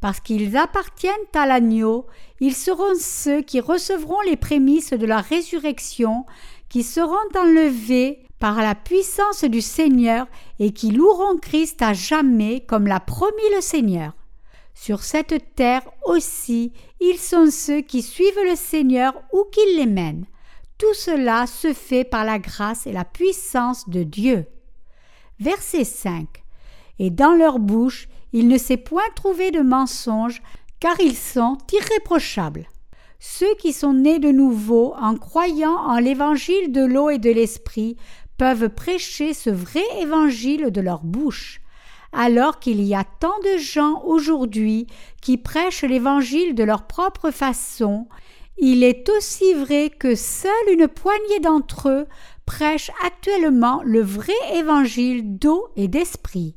Parce 0.00 0.18
qu'ils 0.18 0.56
appartiennent 0.56 1.14
à 1.34 1.46
l'agneau, 1.46 2.06
ils 2.40 2.56
seront 2.56 2.96
ceux 2.98 3.42
qui 3.42 3.60
recevront 3.60 4.20
les 4.22 4.36
prémices 4.36 4.92
de 4.92 5.06
la 5.06 5.20
résurrection, 5.20 6.26
qui 6.68 6.82
seront 6.82 7.14
enlevés 7.38 8.18
par 8.40 8.56
la 8.56 8.74
puissance 8.74 9.44
du 9.44 9.60
Seigneur 9.60 10.26
et 10.58 10.72
qui 10.72 10.90
loueront 10.90 11.36
Christ 11.36 11.80
à 11.80 11.92
jamais 11.92 12.58
comme 12.58 12.88
l'a 12.88 12.98
promis 12.98 13.54
le 13.54 13.60
Seigneur. 13.60 14.14
Sur 14.74 15.04
cette 15.04 15.54
terre 15.54 15.88
aussi, 16.06 16.72
ils 17.00 17.18
sont 17.18 17.52
ceux 17.52 17.82
qui 17.82 18.02
suivent 18.02 18.44
le 18.44 18.56
Seigneur 18.56 19.14
où 19.32 19.44
qu'il 19.52 19.76
les 19.76 19.86
mène. 19.86 20.26
Tout 20.80 20.94
cela 20.94 21.46
se 21.46 21.74
fait 21.74 22.04
par 22.04 22.24
la 22.24 22.38
grâce 22.38 22.86
et 22.86 22.92
la 22.92 23.04
puissance 23.04 23.86
de 23.90 24.02
Dieu. 24.02 24.46
Verset 25.38 25.84
5. 25.84 26.26
Et 26.98 27.10
dans 27.10 27.34
leur 27.34 27.58
bouche, 27.58 28.08
il 28.32 28.48
ne 28.48 28.56
s'est 28.56 28.78
point 28.78 29.02
trouvé 29.14 29.50
de 29.50 29.60
mensonge, 29.60 30.40
car 30.80 30.98
ils 30.98 31.16
sont 31.16 31.58
irréprochables. 31.70 32.66
Ceux 33.18 33.54
qui 33.56 33.74
sont 33.74 33.92
nés 33.92 34.20
de 34.20 34.30
nouveau 34.30 34.94
en 34.98 35.16
croyant 35.16 35.76
en 35.76 35.98
l'évangile 35.98 36.72
de 36.72 36.82
l'eau 36.82 37.10
et 37.10 37.18
de 37.18 37.30
l'esprit 37.30 37.98
peuvent 38.38 38.70
prêcher 38.70 39.34
ce 39.34 39.50
vrai 39.50 39.84
évangile 39.98 40.70
de 40.70 40.80
leur 40.80 41.04
bouche, 41.04 41.60
alors 42.12 42.58
qu'il 42.58 42.80
y 42.80 42.94
a 42.94 43.04
tant 43.04 43.38
de 43.44 43.58
gens 43.58 44.02
aujourd'hui 44.06 44.86
qui 45.20 45.36
prêchent 45.36 45.84
l'évangile 45.84 46.54
de 46.54 46.64
leur 46.64 46.86
propre 46.86 47.30
façon 47.30 48.08
il 48.60 48.84
est 48.84 49.08
aussi 49.08 49.54
vrai 49.54 49.90
que 49.90 50.14
seule 50.14 50.50
une 50.70 50.86
poignée 50.86 51.40
d'entre 51.40 51.88
eux 51.88 52.06
prêchent 52.44 52.90
actuellement 53.04 53.80
le 53.84 54.02
vrai 54.02 54.34
évangile 54.54 55.38
d'eau 55.38 55.68
et 55.76 55.88
d'esprit. 55.88 56.56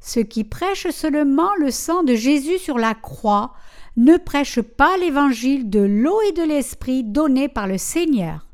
Ceux 0.00 0.22
qui 0.22 0.44
prêchent 0.44 0.90
seulement 0.90 1.54
le 1.58 1.70
sang 1.70 2.02
de 2.02 2.14
Jésus 2.14 2.58
sur 2.58 2.78
la 2.78 2.94
croix 2.94 3.52
ne 3.96 4.16
prêchent 4.16 4.62
pas 4.62 4.96
l'évangile 4.96 5.70
de 5.70 5.80
l'eau 5.80 6.20
et 6.28 6.32
de 6.32 6.42
l'esprit 6.42 7.04
donné 7.04 7.48
par 7.48 7.66
le 7.66 7.78
Seigneur. 7.78 8.48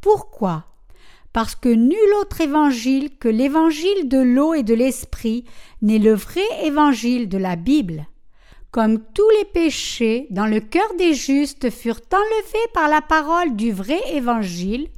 Pourquoi? 0.00 0.64
Parce 1.32 1.56
que 1.56 1.68
nul 1.68 2.14
autre 2.20 2.40
évangile 2.40 3.16
que 3.18 3.28
l'évangile 3.28 4.08
de 4.08 4.18
l'eau 4.18 4.54
et 4.54 4.62
de 4.62 4.74
l'esprit 4.74 5.44
n'est 5.82 5.98
le 5.98 6.14
vrai 6.14 6.46
évangile 6.62 7.28
de 7.28 7.38
la 7.38 7.56
Bible. 7.56 8.06
Comme 8.74 8.98
tous 8.98 9.30
les 9.38 9.44
péchés 9.44 10.26
dans 10.30 10.46
le 10.46 10.58
cœur 10.58 10.92
des 10.98 11.14
justes 11.14 11.70
furent 11.70 12.00
enlevés 12.12 12.68
par 12.72 12.88
la 12.88 13.00
parole 13.00 13.54
du 13.54 13.70
vrai 13.70 14.00
évangile, 14.12 14.88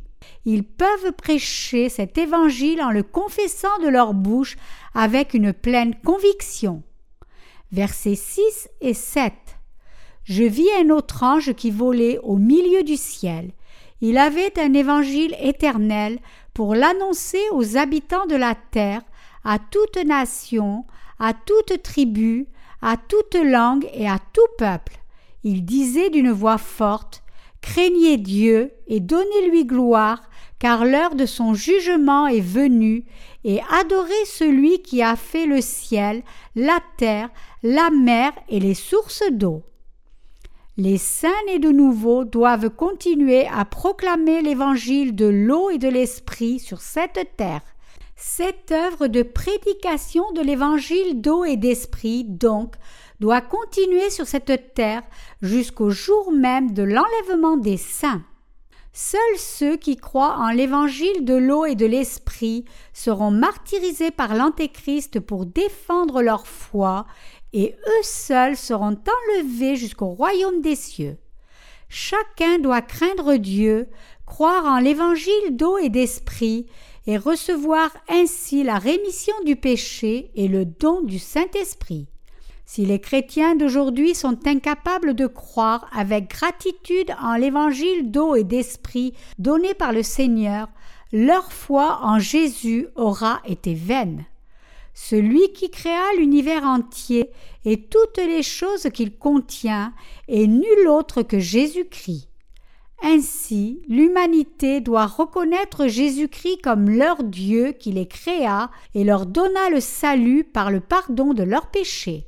ils 0.46 0.64
peuvent 0.64 1.12
prêcher 1.12 1.90
cet 1.90 2.16
évangile 2.16 2.80
en 2.80 2.90
le 2.90 3.02
confessant 3.02 3.78
de 3.82 3.88
leur 3.88 4.14
bouche 4.14 4.56
avec 4.94 5.34
une 5.34 5.52
pleine 5.52 5.94
conviction. 5.94 6.84
Versets 7.70 8.14
6 8.14 8.70
et 8.80 8.94
7. 8.94 9.34
Je 10.24 10.44
vis 10.44 10.72
un 10.80 10.88
autre 10.88 11.22
ange 11.22 11.52
qui 11.52 11.70
volait 11.70 12.18
au 12.22 12.38
milieu 12.38 12.82
du 12.82 12.96
ciel. 12.96 13.50
Il 14.00 14.16
avait 14.16 14.58
un 14.58 14.72
évangile 14.72 15.36
éternel 15.38 16.18
pour 16.54 16.74
l'annoncer 16.74 17.42
aux 17.52 17.76
habitants 17.76 18.24
de 18.24 18.36
la 18.36 18.54
terre, 18.54 19.02
à 19.44 19.58
toute 19.58 20.02
nation, 20.02 20.86
à 21.18 21.34
toute 21.34 21.82
tribu, 21.82 22.46
à 22.82 22.96
toute 22.96 23.34
langue 23.34 23.88
et 23.92 24.08
à 24.08 24.18
tout 24.32 24.40
peuple. 24.58 24.98
Il 25.44 25.64
disait 25.64 26.10
d'une 26.10 26.30
voix 26.30 26.58
forte 26.58 27.22
Craignez 27.60 28.16
Dieu 28.16 28.72
et 28.86 29.00
donnez-lui 29.00 29.64
gloire, 29.64 30.22
car 30.58 30.84
l'heure 30.84 31.14
de 31.14 31.26
son 31.26 31.52
jugement 31.52 32.26
est 32.26 32.40
venue, 32.40 33.04
et 33.44 33.60
adorez 33.70 34.24
celui 34.24 34.82
qui 34.82 35.02
a 35.02 35.16
fait 35.16 35.46
le 35.46 35.60
ciel, 35.60 36.22
la 36.54 36.78
terre, 36.96 37.28
la 37.62 37.90
mer 37.90 38.32
et 38.48 38.60
les 38.60 38.74
sources 38.74 39.24
d'eau. 39.30 39.62
Les 40.78 40.98
saints 40.98 41.28
nés 41.46 41.58
de 41.58 41.70
nouveau 41.70 42.24
doivent 42.24 42.70
continuer 42.70 43.46
à 43.46 43.64
proclamer 43.64 44.42
l'évangile 44.42 45.14
de 45.14 45.26
l'eau 45.26 45.70
et 45.70 45.78
de 45.78 45.88
l'esprit 45.88 46.58
sur 46.58 46.80
cette 46.80 47.36
terre. 47.36 47.62
Cette 48.18 48.72
œuvre 48.72 49.08
de 49.08 49.22
prédication 49.22 50.32
de 50.32 50.40
l'évangile 50.40 51.20
d'eau 51.20 51.44
et 51.44 51.58
d'esprit, 51.58 52.24
donc, 52.24 52.74
doit 53.20 53.42
continuer 53.42 54.08
sur 54.08 54.26
cette 54.26 54.72
terre 54.74 55.02
jusqu'au 55.42 55.90
jour 55.90 56.32
même 56.32 56.72
de 56.72 56.82
l'enlèvement 56.82 57.58
des 57.58 57.76
saints. 57.76 58.22
Seuls 58.94 59.20
ceux 59.36 59.76
qui 59.76 59.98
croient 59.98 60.38
en 60.38 60.48
l'évangile 60.48 61.26
de 61.26 61.34
l'eau 61.34 61.66
et 61.66 61.74
de 61.74 61.84
l'esprit 61.84 62.64
seront 62.94 63.30
martyrisés 63.30 64.10
par 64.10 64.34
l'Antéchrist 64.34 65.20
pour 65.20 65.44
défendre 65.44 66.22
leur 66.22 66.46
foi, 66.46 67.04
et 67.52 67.76
eux 67.86 68.02
seuls 68.02 68.56
seront 68.56 68.96
enlevés 68.96 69.76
jusqu'au 69.76 70.08
royaume 70.08 70.62
des 70.62 70.76
cieux. 70.76 71.18
Chacun 71.90 72.58
doit 72.58 72.80
craindre 72.80 73.36
Dieu, 73.36 73.88
croire 74.24 74.64
en 74.64 74.78
l'évangile 74.78 75.56
d'eau 75.56 75.76
et 75.76 75.90
d'esprit, 75.90 76.66
et 77.06 77.18
recevoir 77.18 77.90
ainsi 78.08 78.64
la 78.64 78.78
rémission 78.78 79.34
du 79.44 79.56
péché 79.56 80.30
et 80.34 80.48
le 80.48 80.64
don 80.64 81.02
du 81.02 81.18
Saint-Esprit. 81.18 82.06
Si 82.64 82.84
les 82.84 82.98
chrétiens 82.98 83.54
d'aujourd'hui 83.54 84.14
sont 84.14 84.46
incapables 84.46 85.14
de 85.14 85.28
croire 85.28 85.88
avec 85.96 86.30
gratitude 86.30 87.14
en 87.22 87.36
l'évangile 87.36 88.10
d'eau 88.10 88.34
et 88.34 88.42
d'esprit 88.42 89.14
donné 89.38 89.72
par 89.74 89.92
le 89.92 90.02
Seigneur, 90.02 90.68
leur 91.12 91.52
foi 91.52 92.00
en 92.02 92.18
Jésus 92.18 92.88
aura 92.96 93.40
été 93.46 93.74
vaine. 93.74 94.24
Celui 94.94 95.52
qui 95.52 95.70
créa 95.70 96.14
l'univers 96.18 96.64
entier 96.64 97.30
et 97.64 97.82
toutes 97.82 98.18
les 98.18 98.42
choses 98.42 98.88
qu'il 98.92 99.16
contient 99.16 99.92
est 100.26 100.48
nul 100.48 100.88
autre 100.88 101.22
que 101.22 101.38
Jésus-Christ. 101.38 102.28
Ainsi, 103.02 103.82
l'humanité 103.88 104.80
doit 104.80 105.06
reconnaître 105.06 105.86
Jésus-Christ 105.86 106.60
comme 106.62 106.88
leur 106.90 107.22
Dieu 107.22 107.72
qui 107.72 107.92
les 107.92 108.06
créa 108.06 108.70
et 108.94 109.04
leur 109.04 109.26
donna 109.26 109.70
le 109.70 109.80
salut 109.80 110.44
par 110.44 110.70
le 110.70 110.80
pardon 110.80 111.34
de 111.34 111.42
leurs 111.42 111.70
péchés. 111.70 112.26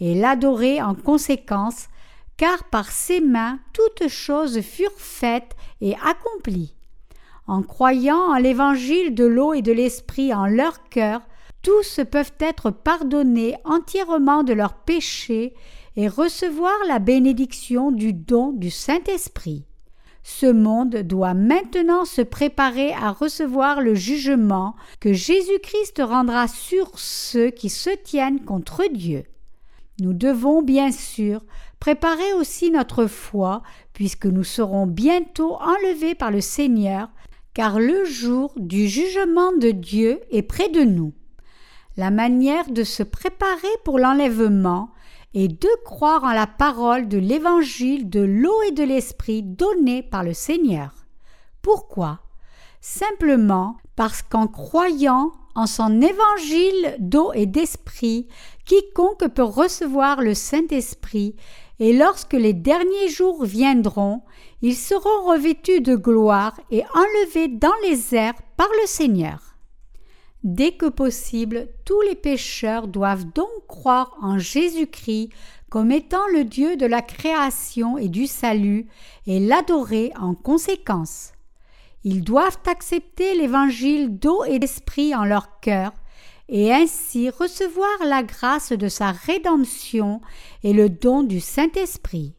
et 0.00 0.14
l'adorer 0.14 0.80
en 0.80 0.94
conséquence, 0.94 1.88
car 2.36 2.64
par 2.64 2.90
ses 2.90 3.20
mains 3.20 3.58
toutes 3.74 4.08
choses 4.08 4.62
furent 4.62 4.90
faites 4.96 5.54
et 5.82 5.94
accomplies. 6.02 6.74
En 7.46 7.62
croyant 7.62 8.32
en 8.32 8.36
l'évangile 8.36 9.14
de 9.14 9.24
l'eau 9.24 9.52
et 9.52 9.60
de 9.60 9.72
l'esprit 9.72 10.32
en 10.32 10.46
leur 10.46 10.84
cœur, 10.84 11.20
tous 11.62 12.00
peuvent 12.10 12.32
être 12.38 12.70
pardonnés 12.70 13.56
entièrement 13.64 14.42
de 14.42 14.54
leurs 14.54 14.74
péchés 14.74 15.52
et 15.96 16.08
recevoir 16.08 16.72
la 16.88 16.98
bénédiction 16.98 17.92
du 17.92 18.14
don 18.14 18.52
du 18.52 18.70
Saint-Esprit. 18.70 19.66
Ce 20.22 20.46
monde 20.46 20.96
doit 20.96 21.34
maintenant 21.34 22.04
se 22.04 22.22
préparer 22.22 22.92
à 22.92 23.10
recevoir 23.10 23.80
le 23.80 23.94
jugement 23.94 24.74
que 25.00 25.12
Jésus-Christ 25.12 26.02
rendra 26.04 26.46
sur 26.48 26.98
ceux 26.98 27.50
qui 27.50 27.70
se 27.70 27.90
tiennent 27.90 28.44
contre 28.44 28.84
Dieu. 28.92 29.24
Nous 29.98 30.12
devons 30.12 30.62
bien 30.62 30.92
sûr 30.92 31.42
préparer 31.78 32.32
aussi 32.34 32.70
notre 32.70 33.06
foi, 33.06 33.62
puisque 33.92 34.26
nous 34.26 34.44
serons 34.44 34.86
bientôt 34.86 35.56
enlevés 35.60 36.14
par 36.14 36.30
le 36.30 36.40
Seigneur, 36.40 37.08
car 37.54 37.80
le 37.80 38.04
jour 38.04 38.52
du 38.56 38.88
jugement 38.88 39.52
de 39.52 39.70
Dieu 39.70 40.20
est 40.30 40.42
près 40.42 40.68
de 40.68 40.82
nous. 40.82 41.12
La 41.96 42.10
manière 42.10 42.70
de 42.70 42.84
se 42.84 43.02
préparer 43.02 43.68
pour 43.84 43.98
l'enlèvement 43.98 44.90
et 45.34 45.48
de 45.48 45.68
croire 45.84 46.24
en 46.24 46.32
la 46.32 46.46
parole 46.46 47.08
de 47.08 47.18
l'évangile 47.18 48.10
de 48.10 48.20
l'eau 48.20 48.62
et 48.68 48.72
de 48.72 48.82
l'esprit 48.82 49.42
donné 49.42 50.02
par 50.02 50.24
le 50.24 50.34
Seigneur. 50.34 50.90
Pourquoi? 51.62 52.20
Simplement 52.80 53.76
parce 53.96 54.22
qu'en 54.22 54.46
croyant 54.46 55.32
en 55.54 55.66
son 55.66 56.00
évangile 56.00 56.96
d'eau 56.98 57.32
et 57.34 57.46
d'esprit, 57.46 58.28
quiconque 58.64 59.28
peut 59.28 59.42
recevoir 59.42 60.22
le 60.22 60.34
Saint-Esprit, 60.34 61.36
et 61.80 61.92
lorsque 61.92 62.34
les 62.34 62.52
derniers 62.52 63.08
jours 63.08 63.44
viendront, 63.44 64.22
ils 64.62 64.76
seront 64.76 65.24
revêtus 65.26 65.80
de 65.80 65.96
gloire 65.96 66.58
et 66.70 66.84
enlevés 66.94 67.48
dans 67.48 67.74
les 67.82 68.14
airs 68.14 68.40
par 68.56 68.68
le 68.82 68.86
Seigneur. 68.86 69.49
Dès 70.42 70.72
que 70.72 70.86
possible, 70.86 71.68
tous 71.84 72.00
les 72.02 72.14
pécheurs 72.14 72.88
doivent 72.88 73.26
donc 73.34 73.50
croire 73.68 74.16
en 74.22 74.38
Jésus-Christ 74.38 75.30
comme 75.68 75.92
étant 75.92 76.26
le 76.32 76.44
Dieu 76.44 76.76
de 76.76 76.86
la 76.86 77.02
création 77.02 77.98
et 77.98 78.08
du 78.08 78.26
salut 78.26 78.86
et 79.26 79.38
l'adorer 79.38 80.12
en 80.18 80.34
conséquence. 80.34 81.32
Ils 82.04 82.24
doivent 82.24 82.58
accepter 82.66 83.34
l'évangile 83.34 84.18
d'eau 84.18 84.44
et 84.44 84.58
d'esprit 84.58 85.14
en 85.14 85.24
leur 85.24 85.60
cœur 85.60 85.92
et 86.48 86.72
ainsi 86.72 87.30
recevoir 87.30 87.90
la 88.04 88.22
grâce 88.22 88.72
de 88.72 88.88
sa 88.88 89.12
rédemption 89.12 90.20
et 90.64 90.72
le 90.72 90.88
don 90.88 91.22
du 91.22 91.38
Saint-Esprit. 91.38 92.34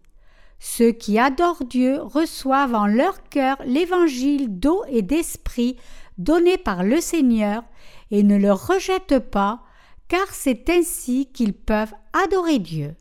Ceux 0.60 0.92
qui 0.92 1.18
adorent 1.18 1.64
Dieu 1.64 2.02
reçoivent 2.02 2.76
en 2.76 2.88
leur 2.88 3.24
cœur 3.30 3.58
l'évangile 3.66 4.60
d'eau 4.60 4.84
et 4.90 5.02
d'esprit 5.02 5.78
donné 6.18 6.58
par 6.58 6.84
le 6.84 7.00
Seigneur 7.00 7.64
et 8.12 8.24
ne 8.24 8.38
le 8.38 8.52
rejettent 8.52 9.20
pas, 9.20 9.64
car 10.08 10.28
c'est 10.32 10.70
ainsi 10.70 11.32
qu'ils 11.34 11.54
peuvent 11.54 11.94
adorer 12.14 12.60
Dieu. 12.60 12.96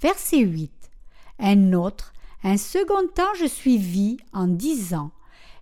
Verset 0.00 0.38
8. 0.38 0.72
Un 1.38 1.72
autre, 1.72 2.12
un 2.42 2.56
second 2.56 3.08
ange 3.18 3.46
suivit 3.46 4.16
en 4.32 4.46
disant 4.46 5.12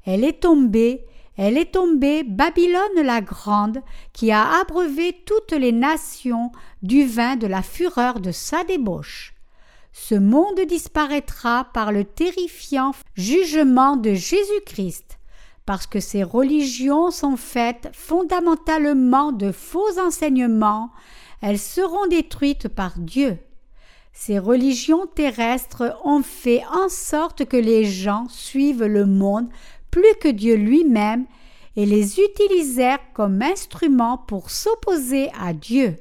Elle 0.05 0.25
est 0.25 0.43
tombée, 0.43 1.07
elle 1.37 1.57
est 1.57 1.73
tombée, 1.73 2.25
Babylone 2.25 3.03
la 3.03 3.21
grande, 3.21 3.81
qui 4.13 4.31
a 4.33 4.61
abreuvé 4.61 5.17
toutes 5.27 5.53
les 5.53 5.73
nations 5.73 6.53
du 6.83 7.07
vin 7.07 7.37
de 7.37 7.47
la 7.47 7.63
fureur 7.63 8.21
de 8.21 8.33
sa 8.33 8.65
débauche. 8.65 9.35
Ce 9.93 10.15
monde 10.15 10.61
disparaîtra 10.69 11.69
par 11.73 11.93
le 11.93 12.05
terrifiant 12.05 12.93
jugement 13.15 13.97
de 13.97 14.15
Jésus-Christ, 14.15 15.19
parce 15.67 15.87
que 15.87 16.01
ces 16.01 16.23
religions 16.23 17.11
sont 17.11 17.37
faites 17.37 17.89
fondamentalement 17.93 19.33
de 19.33 19.53
faux 19.53 19.99
enseignements, 20.01 20.91
elles 21.41 21.59
seront 21.59 22.07
détruites 22.07 22.69
par 22.69 22.99
Dieu. 22.99 23.39
Ces 24.13 24.39
religions 24.39 25.07
terrestres 25.07 25.99
ont 26.05 26.23
fait 26.23 26.63
en 26.73 26.89
sorte 26.89 27.45
que 27.45 27.57
les 27.57 27.85
gens 27.85 28.27
suivent 28.29 28.85
le 28.85 29.07
monde 29.07 29.49
plus 29.91 30.15
que 30.21 30.29
Dieu 30.29 30.57
lui-même 30.57 31.27
et 31.77 31.87
les 31.87 32.21
utilisèrent 32.21 33.13
comme 33.15 33.41
instruments 33.43 34.19
pour 34.19 34.51
s'opposer 34.51 35.31
à 35.41 35.53
Dieu. 35.53 35.97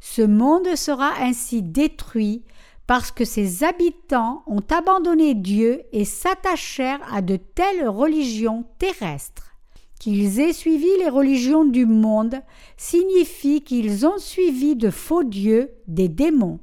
Ce 0.00 0.22
monde 0.22 0.74
sera 0.76 1.12
ainsi 1.20 1.62
détruit 1.62 2.42
parce 2.90 3.12
que 3.12 3.24
ses 3.24 3.62
habitants 3.62 4.42
ont 4.48 4.64
abandonné 4.68 5.34
Dieu 5.34 5.82
et 5.92 6.04
s'attachèrent 6.04 6.98
à 7.14 7.22
de 7.22 7.36
telles 7.36 7.86
religions 7.86 8.64
terrestres. 8.80 9.54
Qu'ils 10.00 10.40
aient 10.40 10.52
suivi 10.52 10.88
les 10.98 11.08
religions 11.08 11.64
du 11.64 11.86
monde 11.86 12.42
signifie 12.76 13.62
qu'ils 13.62 14.08
ont 14.08 14.18
suivi 14.18 14.74
de 14.74 14.90
faux 14.90 15.22
dieux, 15.22 15.70
des 15.86 16.08
démons. 16.08 16.58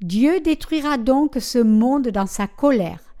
Dieu 0.00 0.40
détruira 0.40 0.96
donc 0.96 1.36
ce 1.38 1.58
monde 1.58 2.08
dans 2.08 2.26
sa 2.26 2.46
colère. 2.46 3.14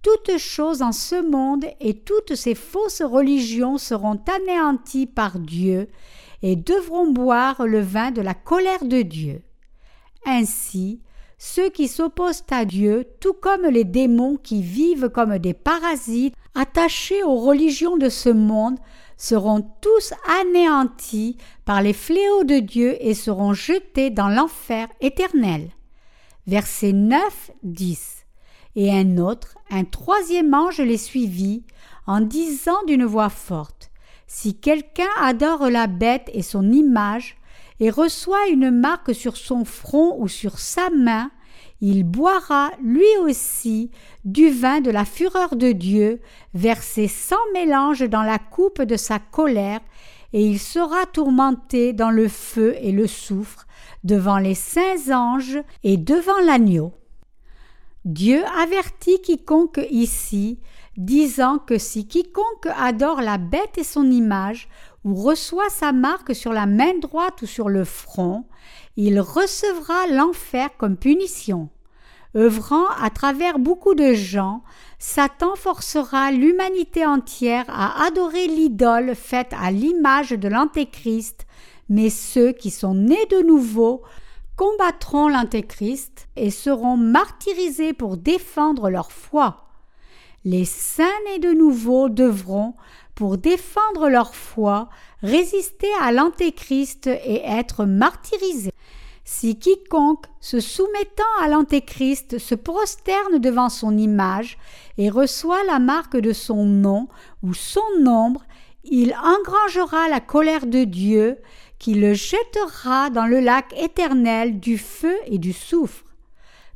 Toutes 0.00 0.38
choses 0.38 0.82
en 0.82 0.92
ce 0.92 1.20
monde 1.20 1.64
et 1.80 1.94
toutes 1.98 2.36
ces 2.36 2.54
fausses 2.54 3.02
religions 3.02 3.78
seront 3.78 4.20
anéanties 4.32 5.08
par 5.08 5.40
Dieu 5.40 5.88
et 6.42 6.54
devront 6.54 7.10
boire 7.10 7.66
le 7.66 7.80
vin 7.80 8.12
de 8.12 8.22
la 8.22 8.34
colère 8.34 8.84
de 8.84 9.02
Dieu. 9.02 9.42
Ainsi, 10.24 11.00
ceux 11.42 11.70
qui 11.70 11.88
s'opposent 11.88 12.44
à 12.50 12.66
Dieu, 12.66 13.06
tout 13.18 13.32
comme 13.32 13.62
les 13.62 13.84
démons 13.84 14.36
qui 14.36 14.60
vivent 14.60 15.08
comme 15.08 15.38
des 15.38 15.54
parasites 15.54 16.34
attachés 16.54 17.22
aux 17.22 17.38
religions 17.38 17.96
de 17.96 18.10
ce 18.10 18.28
monde, 18.28 18.76
seront 19.16 19.66
tous 19.80 20.12
anéantis 20.42 21.38
par 21.64 21.80
les 21.80 21.94
fléaux 21.94 22.44
de 22.44 22.58
Dieu 22.58 22.94
et 23.00 23.14
seront 23.14 23.54
jetés 23.54 24.10
dans 24.10 24.28
l'enfer 24.28 24.86
éternel. 25.00 25.70
Verset 26.46 26.92
9, 26.92 27.52
10. 27.62 28.26
Et 28.76 28.92
un 28.92 29.16
autre, 29.16 29.56
un 29.70 29.84
troisième 29.84 30.52
ange 30.52 30.78
les 30.82 30.98
suivit, 30.98 31.64
en 32.06 32.20
disant 32.20 32.84
d'une 32.86 33.06
voix 33.06 33.30
forte 33.30 33.90
Si 34.26 34.58
quelqu'un 34.58 35.08
adore 35.18 35.70
la 35.70 35.86
bête 35.86 36.30
et 36.34 36.42
son 36.42 36.70
image, 36.70 37.39
et 37.80 37.90
reçoit 37.90 38.48
une 38.48 38.70
marque 38.70 39.14
sur 39.14 39.36
son 39.36 39.64
front 39.64 40.16
ou 40.18 40.28
sur 40.28 40.58
sa 40.58 40.90
main, 40.90 41.30
il 41.80 42.04
boira 42.04 42.70
lui 42.82 43.08
aussi 43.22 43.90
du 44.24 44.50
vin 44.50 44.80
de 44.80 44.90
la 44.90 45.06
fureur 45.06 45.56
de 45.56 45.72
Dieu, 45.72 46.20
versé 46.52 47.08
sans 47.08 47.36
mélange 47.54 48.02
dans 48.02 48.22
la 48.22 48.38
coupe 48.38 48.82
de 48.82 48.96
sa 48.96 49.18
colère, 49.18 49.80
et 50.32 50.44
il 50.44 50.58
sera 50.58 51.06
tourmenté 51.06 51.92
dans 51.92 52.10
le 52.10 52.28
feu 52.28 52.76
et 52.80 52.92
le 52.92 53.06
soufre, 53.06 53.66
devant 54.04 54.38
les 54.38 54.54
saints 54.54 55.10
anges 55.12 55.58
et 55.82 55.96
devant 55.96 56.38
l'agneau. 56.44 56.92
Dieu 58.04 58.42
avertit 58.58 59.20
quiconque 59.20 59.80
ici, 59.90 60.58
disant 60.96 61.58
que 61.58 61.78
si 61.78 62.06
quiconque 62.06 62.68
adore 62.76 63.22
la 63.22 63.38
bête 63.38 63.78
et 63.78 63.84
son 63.84 64.10
image, 64.10 64.68
ou 65.04 65.14
reçoit 65.14 65.70
sa 65.70 65.92
marque 65.92 66.34
sur 66.34 66.52
la 66.52 66.66
main 66.66 66.98
droite 66.98 67.42
ou 67.42 67.46
sur 67.46 67.68
le 67.68 67.84
front, 67.84 68.44
il 68.96 69.20
recevra 69.20 70.06
l'enfer 70.08 70.70
comme 70.78 70.96
punition. 70.96 71.68
Œuvrant 72.36 72.86
à 73.02 73.10
travers 73.10 73.58
beaucoup 73.58 73.94
de 73.94 74.12
gens, 74.12 74.62
Satan 74.98 75.56
forcera 75.56 76.30
l'humanité 76.30 77.04
entière 77.04 77.64
à 77.68 78.04
adorer 78.04 78.46
l'idole 78.46 79.16
faite 79.16 79.52
à 79.58 79.70
l'image 79.70 80.30
de 80.30 80.48
l'Antéchrist, 80.48 81.46
mais 81.88 82.08
ceux 82.08 82.52
qui 82.52 82.70
sont 82.70 82.94
nés 82.94 83.26
de 83.30 83.40
nouveau 83.40 84.02
combattront 84.56 85.26
l'Antéchrist 85.26 86.28
et 86.36 86.50
seront 86.50 86.96
martyrisés 86.96 87.94
pour 87.94 88.16
défendre 88.16 88.90
leur 88.90 89.10
foi. 89.10 89.66
Les 90.44 90.64
saints 90.64 91.04
nés 91.26 91.38
de 91.38 91.52
nouveau 91.52 92.08
devront, 92.08 92.74
pour 93.14 93.38
défendre 93.38 94.08
leur 94.08 94.34
foi, 94.34 94.88
résister 95.22 95.88
à 96.00 96.12
l'Antéchrist 96.12 97.06
et 97.06 97.42
être 97.44 97.84
martyrisés. 97.84 98.72
Si 99.24 99.58
quiconque, 99.58 100.26
se 100.40 100.58
soumettant 100.58 101.22
à 101.40 101.48
l'Antéchrist, 101.48 102.38
se 102.38 102.54
prosterne 102.54 103.38
devant 103.38 103.68
son 103.68 103.96
image 103.96 104.58
et 104.98 105.08
reçoit 105.08 105.62
la 105.64 105.78
marque 105.78 106.16
de 106.16 106.32
son 106.32 106.64
nom 106.64 107.08
ou 107.42 107.54
son 107.54 107.84
nombre, 108.00 108.42
il 108.84 109.14
engrangera 109.14 110.08
la 110.08 110.20
colère 110.20 110.66
de 110.66 110.84
Dieu, 110.84 111.38
qui 111.78 111.94
le 111.94 112.12
jettera 112.12 113.10
dans 113.10 113.26
le 113.26 113.40
lac 113.40 113.72
éternel 113.78 114.58
du 114.58 114.78
feu 114.78 115.16
et 115.26 115.38
du 115.38 115.52
soufre. 115.52 116.04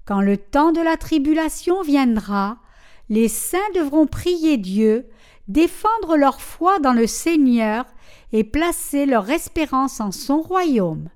Quand 0.04 0.20
le 0.20 0.36
temps 0.36 0.72
de 0.72 0.80
la 0.80 0.96
tribulation 0.96 1.82
viendra, 1.82 2.58
les 3.08 3.28
saints 3.28 3.58
devront 3.74 4.06
prier 4.06 4.58
Dieu, 4.58 5.06
défendre 5.48 6.16
leur 6.16 6.40
foi 6.40 6.78
dans 6.78 6.92
le 6.92 7.06
Seigneur 7.06 7.84
et 8.32 8.44
placer 8.44 9.06
leur 9.06 9.30
espérance 9.30 10.00
en 10.00 10.12
son 10.12 10.40
royaume. 10.40 11.08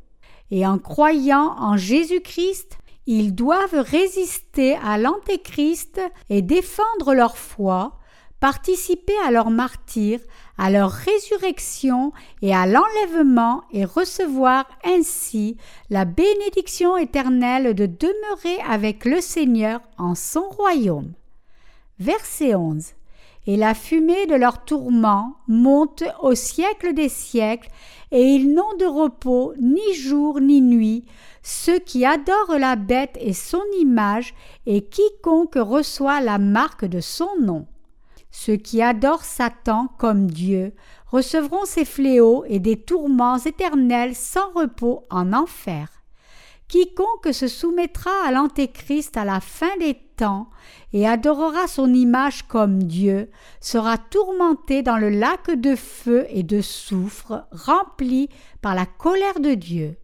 et 0.51 0.67
en 0.67 0.79
croyant 0.79 1.55
en 1.59 1.77
Jésus-Christ, 1.77 2.79
ils 3.07 3.35
doivent 3.35 3.75
résister 3.75 4.77
à 4.77 4.99
l'Antéchrist 4.99 6.01
et 6.31 6.43
défendre 6.43 7.15
leur 7.15 7.37
foi, 7.37 7.99
participer 8.41 9.15
à 9.27 9.31
leur 9.31 9.51
martyr, 9.51 10.21
à 10.59 10.71
leur 10.71 10.91
résurrection 10.91 12.13
et 12.43 12.55
à 12.55 12.67
l'enlèvement 12.67 13.63
et 13.73 13.85
recevoir 13.85 14.67
ainsi 14.85 15.57
la 15.91 16.05
bénédiction 16.05 16.97
éternelle 16.97 17.75
de 17.75 17.87
demeurer 17.87 18.61
avec 18.69 19.05
le 19.05 19.21
Seigneur 19.21 19.81
en 19.97 20.15
son 20.15 20.49
royaume. 20.49 21.13
Verset 21.99 22.55
11. 22.55 22.93
Et 23.49 23.57
la 23.57 23.73
fumée 23.73 24.27
de 24.27 24.35
leur 24.35 24.63
tourment 24.67 25.35
monte 25.49 26.05
au 26.21 26.35
siècle 26.35 26.93
des 26.93 27.09
siècles, 27.09 27.71
et 28.11 28.23
ils 28.23 28.53
n'ont 28.53 28.77
de 28.79 28.85
repos 28.85 29.55
ni 29.59 29.95
jour 29.95 30.39
ni 30.39 30.61
nuit, 30.61 31.07
ceux 31.43 31.79
qui 31.79 32.05
adorent 32.05 32.59
la 32.59 32.77
bête 32.77 33.17
et 33.19 33.33
son 33.33 33.63
image, 33.81 34.35
et 34.67 34.83
quiconque 34.83 35.55
reçoit 35.57 36.21
la 36.21 36.37
marque 36.37 36.85
de 36.85 37.01
son 37.01 37.31
nom. 37.41 37.67
Ceux 38.31 38.57
qui 38.57 38.83
adorent 38.83 39.25
Satan 39.25 39.89
comme 39.99 40.31
Dieu 40.31 40.75
recevront 41.07 41.65
ses 41.65 41.87
fléaux 41.87 42.45
et 42.49 42.59
des 42.59 42.77
tourments 42.77 43.39
éternels 43.39 44.15
sans 44.15 44.53
repos 44.53 45.07
en 45.09 45.33
enfer. 45.33 45.98
Quiconque 46.69 47.33
se 47.33 47.49
soumettra 47.49 48.11
à 48.27 48.31
l'Antéchrist 48.31 49.17
à 49.17 49.25
la 49.25 49.41
fin 49.41 49.75
des 49.79 49.95
temps 50.17 50.51
et 50.93 51.09
adorera 51.09 51.67
son 51.67 51.95
image 51.95 52.43
comme 52.47 52.83
Dieu 52.83 53.31
sera 53.61 53.97
tourmenté 53.97 54.83
dans 54.83 54.99
le 54.99 55.09
lac 55.09 55.51
de 55.51 55.75
feu 55.75 56.27
et 56.29 56.43
de 56.43 56.61
soufre 56.61 57.47
rempli 57.53 58.29
par 58.61 58.75
la 58.75 58.85
colère 58.85 59.41
de 59.41 59.55
Dieu. 59.55 59.97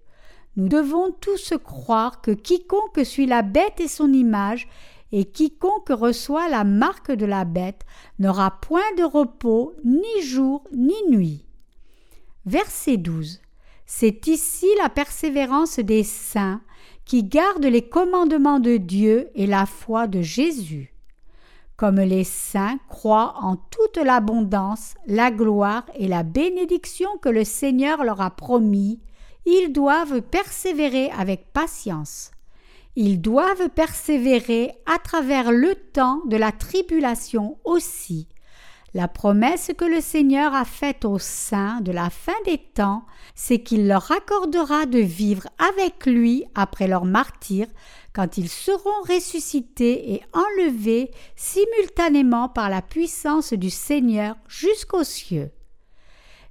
Nous 0.56 0.68
devons 0.68 1.10
tous 1.10 1.52
croire 1.62 2.22
que 2.22 2.30
quiconque 2.30 3.04
suit 3.04 3.26
la 3.26 3.42
bête 3.42 3.80
et 3.80 3.88
son 3.88 4.10
image 4.12 4.66
et 5.12 5.26
quiconque 5.26 5.90
reçoit 5.90 6.48
la 6.48 6.64
marque 6.64 7.12
de 7.12 7.26
la 7.26 7.44
bête 7.44 7.82
n'aura 8.18 8.58
point 8.62 8.94
de 8.96 9.04
repos 9.04 9.74
ni 9.84 10.22
jour 10.22 10.64
ni 10.72 10.96
nuit. 11.10 11.44
Verset 12.46 12.96
12. 12.96 13.40
C'est 13.96 14.26
ici 14.26 14.66
la 14.82 14.88
persévérance 14.88 15.78
des 15.78 16.02
saints 16.02 16.60
qui 17.04 17.22
gardent 17.22 17.64
les 17.64 17.88
commandements 17.88 18.58
de 18.58 18.76
Dieu 18.76 19.30
et 19.36 19.46
la 19.46 19.66
foi 19.66 20.08
de 20.08 20.20
Jésus. 20.20 20.92
Comme 21.76 22.00
les 22.00 22.24
saints 22.24 22.80
croient 22.88 23.36
en 23.40 23.54
toute 23.54 23.98
l'abondance, 23.98 24.94
la 25.06 25.30
gloire 25.30 25.84
et 25.94 26.08
la 26.08 26.24
bénédiction 26.24 27.08
que 27.22 27.28
le 27.28 27.44
Seigneur 27.44 28.02
leur 28.02 28.20
a 28.20 28.30
promis, 28.30 28.98
ils 29.46 29.72
doivent 29.72 30.22
persévérer 30.22 31.12
avec 31.12 31.52
patience. 31.52 32.32
Ils 32.96 33.20
doivent 33.20 33.68
persévérer 33.76 34.72
à 34.86 34.98
travers 34.98 35.52
le 35.52 35.72
temps 35.76 36.20
de 36.26 36.36
la 36.36 36.50
tribulation 36.50 37.58
aussi. 37.62 38.26
La 38.96 39.08
promesse 39.08 39.72
que 39.76 39.84
le 39.84 40.00
Seigneur 40.00 40.54
a 40.54 40.64
faite 40.64 41.04
aux 41.04 41.18
saints 41.18 41.80
de 41.80 41.90
la 41.90 42.10
fin 42.10 42.32
des 42.46 42.58
temps, 42.58 43.04
c'est 43.34 43.58
qu'il 43.58 43.88
leur 43.88 44.12
accordera 44.12 44.86
de 44.86 45.00
vivre 45.00 45.48
avec 45.58 46.06
lui 46.06 46.44
après 46.54 46.86
leur 46.86 47.04
martyr, 47.04 47.66
quand 48.12 48.38
ils 48.38 48.48
seront 48.48 49.02
ressuscités 49.08 50.12
et 50.12 50.22
enlevés 50.32 51.10
simultanément 51.34 52.48
par 52.48 52.70
la 52.70 52.82
puissance 52.82 53.52
du 53.52 53.68
Seigneur 53.68 54.36
jusqu'aux 54.46 55.02
cieux. 55.02 55.50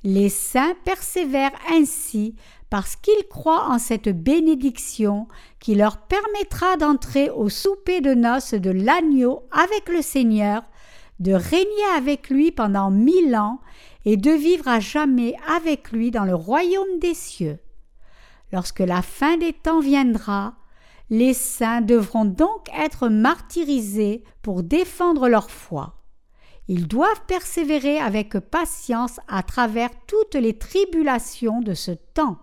Les 0.03 0.27
saints 0.27 0.75
persévèrent 0.83 1.57
ainsi 1.71 2.35
parce 2.69 2.97
qu'ils 2.97 3.27
croient 3.29 3.69
en 3.69 3.79
cette 3.79 4.09
bénédiction 4.09 5.29
qui 5.61 5.75
leur 5.75 5.97
permettra 5.97 6.75
d'entrer 6.75 7.29
au 7.29 7.47
souper 7.47 8.01
de 8.01 8.13
noces 8.13 8.53
de 8.53 8.71
l'agneau 8.71 9.43
avec 9.51 9.87
le 9.87 10.01
Seigneur, 10.01 10.63
de 11.19 11.33
régner 11.33 11.85
avec 11.95 12.29
lui 12.29 12.51
pendant 12.51 12.91
mille 12.91 13.35
ans 13.35 13.59
et 14.05 14.17
de 14.17 14.31
vivre 14.31 14.67
à 14.67 14.79
jamais 14.79 15.35
avec 15.47 15.91
lui 15.91 16.11
dans 16.11 16.25
le 16.25 16.35
royaume 16.35 16.99
des 16.99 17.13
cieux. 17.13 17.59
Lorsque 18.51 18.79
la 18.79 19.01
fin 19.01 19.37
des 19.37 19.53
temps 19.53 19.79
viendra, 19.79 20.55
les 21.09 21.33
saints 21.33 21.81
devront 21.81 22.25
donc 22.25 22.67
être 22.77 23.07
martyrisés 23.07 24.23
pour 24.41 24.63
défendre 24.63 25.27
leur 25.27 25.49
foi. 25.49 25.95
Ils 26.67 26.87
doivent 26.87 27.25
persévérer 27.27 27.99
avec 27.99 28.39
patience 28.39 29.19
à 29.27 29.43
travers 29.43 29.89
toutes 30.07 30.35
les 30.35 30.57
tribulations 30.57 31.61
de 31.61 31.73
ce 31.73 31.91
temps. 31.91 32.37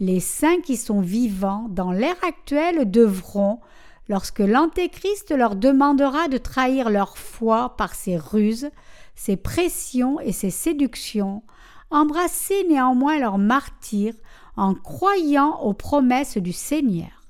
Les 0.00 0.20
saints 0.20 0.60
qui 0.60 0.76
sont 0.76 1.00
vivants 1.00 1.66
dans 1.70 1.92
l'ère 1.92 2.22
actuelle 2.26 2.90
devront, 2.90 3.60
lorsque 4.08 4.40
l'Antéchrist 4.40 5.30
leur 5.30 5.56
demandera 5.56 6.28
de 6.28 6.38
trahir 6.38 6.90
leur 6.90 7.18
foi 7.18 7.76
par 7.76 7.94
ses 7.94 8.16
ruses, 8.16 8.70
ses 9.14 9.36
pressions 9.36 10.20
et 10.20 10.32
ses 10.32 10.50
séductions, 10.50 11.42
embrasser 11.90 12.64
néanmoins 12.68 13.18
leur 13.18 13.38
martyr 13.38 14.14
en 14.56 14.74
croyant 14.74 15.60
aux 15.60 15.74
promesses 15.74 16.38
du 16.38 16.52
Seigneur. 16.52 17.22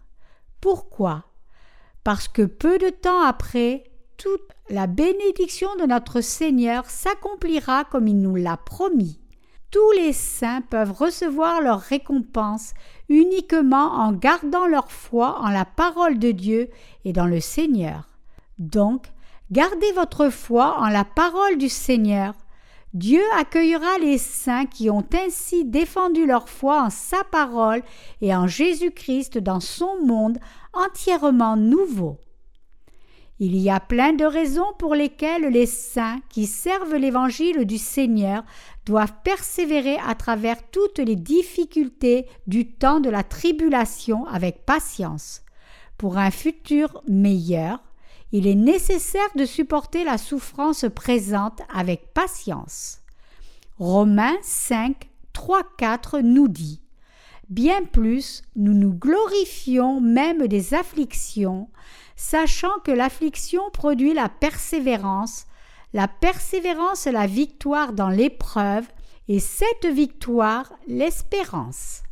Pourquoi? 0.60 1.24
Parce 2.04 2.28
que 2.28 2.42
peu 2.42 2.78
de 2.78 2.88
temps 2.88 3.22
après, 3.22 3.84
toute 4.16 4.48
la 4.70 4.86
bénédiction 4.86 5.68
de 5.76 5.86
notre 5.86 6.20
Seigneur 6.20 6.88
s'accomplira 6.88 7.84
comme 7.84 8.08
il 8.08 8.20
nous 8.20 8.36
l'a 8.36 8.56
promis 8.56 9.20
tous 9.76 9.92
les 9.92 10.14
saints 10.14 10.62
peuvent 10.62 10.92
recevoir 10.92 11.60
leur 11.60 11.80
récompense 11.80 12.72
uniquement 13.08 13.92
en 13.92 14.12
gardant 14.12 14.66
leur 14.66 14.90
foi 14.90 15.38
en 15.40 15.48
la 15.48 15.64
parole 15.64 16.18
de 16.18 16.32
Dieu 16.32 16.68
et 17.04 17.12
dans 17.12 17.26
le 17.26 17.40
Seigneur. 17.40 18.08
Donc, 18.58 19.06
gardez 19.50 19.92
votre 19.92 20.30
foi 20.30 20.78
en 20.78 20.88
la 20.88 21.04
parole 21.04 21.58
du 21.58 21.68
Seigneur. 21.68 22.34
Dieu 22.94 23.22
accueillera 23.36 23.98
les 24.00 24.18
saints 24.18 24.66
qui 24.66 24.88
ont 24.88 25.04
ainsi 25.12 25.64
défendu 25.64 26.24
leur 26.24 26.48
foi 26.48 26.82
en 26.82 26.90
sa 26.90 27.24
parole 27.24 27.82
et 28.22 28.34
en 28.34 28.46
Jésus-Christ 28.46 29.38
dans 29.38 29.60
son 29.60 30.02
monde 30.04 30.38
entièrement 30.72 31.56
nouveau. 31.56 32.18
Il 33.38 33.56
y 33.56 33.68
a 33.68 33.80
plein 33.80 34.14
de 34.14 34.24
raisons 34.24 34.72
pour 34.78 34.94
lesquelles 34.94 35.48
les 35.52 35.66
saints 35.66 36.20
qui 36.30 36.46
servent 36.46 36.94
l'évangile 36.94 37.66
du 37.66 37.76
Seigneur 37.76 38.44
doivent 38.86 39.12
persévérer 39.24 39.98
à 40.06 40.14
travers 40.14 40.56
toutes 40.70 41.00
les 41.00 41.16
difficultés 41.16 42.26
du 42.46 42.72
temps 42.72 43.00
de 43.00 43.10
la 43.10 43.22
tribulation 43.22 44.24
avec 44.26 44.64
patience. 44.64 45.42
Pour 45.98 46.16
un 46.16 46.30
futur 46.30 47.02
meilleur, 47.08 47.82
il 48.32 48.46
est 48.46 48.54
nécessaire 48.54 49.28
de 49.36 49.44
supporter 49.44 50.02
la 50.02 50.16
souffrance 50.16 50.86
présente 50.94 51.60
avec 51.72 52.14
patience. 52.14 53.00
Romains 53.78 54.36
5, 54.42 55.10
3, 55.34 55.62
4 55.76 56.20
nous 56.20 56.48
dit 56.48 56.80
Bien 57.50 57.84
plus, 57.84 58.42
nous 58.56 58.74
nous 58.74 58.92
glorifions 58.92 60.00
même 60.00 60.48
des 60.48 60.74
afflictions, 60.74 61.68
sachant 62.16 62.78
que 62.84 62.90
l'affliction 62.90 63.62
produit 63.72 64.14
la 64.14 64.28
persévérance, 64.28 65.46
la 65.92 66.08
persévérance 66.08 67.06
la 67.06 67.26
victoire 67.26 67.92
dans 67.92 68.10
l'épreuve, 68.10 68.86
et 69.28 69.40
cette 69.40 69.86
victoire 69.86 70.72
l'espérance. 70.86 72.02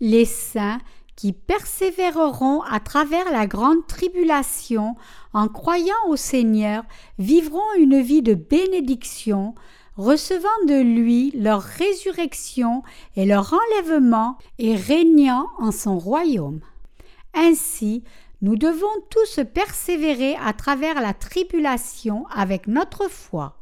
Les 0.00 0.24
saints 0.24 0.80
qui 1.16 1.32
persévéreront 1.32 2.62
à 2.62 2.80
travers 2.80 3.30
la 3.30 3.46
grande 3.46 3.86
tribulation 3.86 4.96
en 5.34 5.48
croyant 5.48 5.94
au 6.08 6.16
Seigneur 6.16 6.84
vivront 7.18 7.60
une 7.78 8.00
vie 8.00 8.22
de 8.22 8.34
bénédiction, 8.34 9.54
recevant 9.96 10.48
de 10.66 10.80
lui 10.80 11.30
leur 11.32 11.62
résurrection 11.62 12.82
et 13.16 13.26
leur 13.26 13.52
enlèvement 13.52 14.38
et 14.58 14.74
régnant 14.74 15.48
en 15.58 15.70
son 15.70 15.98
royaume. 15.98 16.60
Ainsi, 17.34 18.02
nous 18.42 18.56
devons 18.56 19.00
tous 19.08 19.40
persévérer 19.54 20.36
à 20.44 20.52
travers 20.52 21.00
la 21.00 21.14
tribulation 21.14 22.26
avec 22.34 22.66
notre 22.66 23.08
foi. 23.08 23.56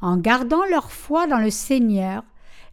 En 0.00 0.16
gardant 0.16 0.64
leur 0.64 0.90
foi 0.90 1.28
dans 1.28 1.38
le 1.38 1.50
Seigneur, 1.50 2.24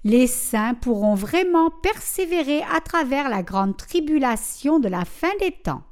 les 0.03 0.25
saints 0.25 0.73
pourront 0.73 1.13
vraiment 1.13 1.69
persévérer 1.69 2.63
à 2.63 2.81
travers 2.81 3.29
la 3.29 3.43
grande 3.43 3.77
tribulation 3.77 4.79
de 4.79 4.87
la 4.87 5.05
fin 5.05 5.31
des 5.39 5.51
temps. 5.51 5.83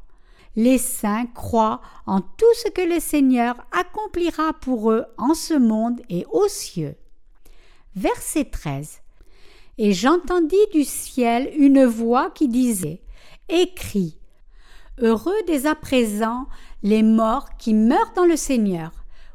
Les 0.56 0.78
saints 0.78 1.28
croient 1.36 1.82
en 2.08 2.22
tout 2.22 2.54
ce 2.64 2.70
que 2.70 2.82
le 2.82 3.00
Seigneur 3.00 3.56
accomplira 3.72 4.54
pour 4.54 4.92
eux 4.92 5.06
en 5.18 5.34
ce 5.34 5.54
monde 5.54 6.02
et 6.10 6.26
aux 6.32 6.48
cieux. 6.48 6.96
Verset 7.96 8.46
13. 8.46 9.02
Et 9.78 9.92
j'entendis 9.92 10.56
du 10.74 10.86
ciel 10.86 11.52
une 11.58 11.86
voix 11.86 12.32
qui 12.32 12.48
disait 12.48 13.02
Écris, 13.50 14.18
Heureux 15.02 15.36
dès 15.46 15.66
à 15.66 15.76
présent 15.76 16.48
les 16.82 17.04
morts 17.04 17.58
qui 17.58 17.74
meurent 17.74 18.14
dans 18.16 18.26
le 18.26 18.38
Seigneur. 18.38 18.92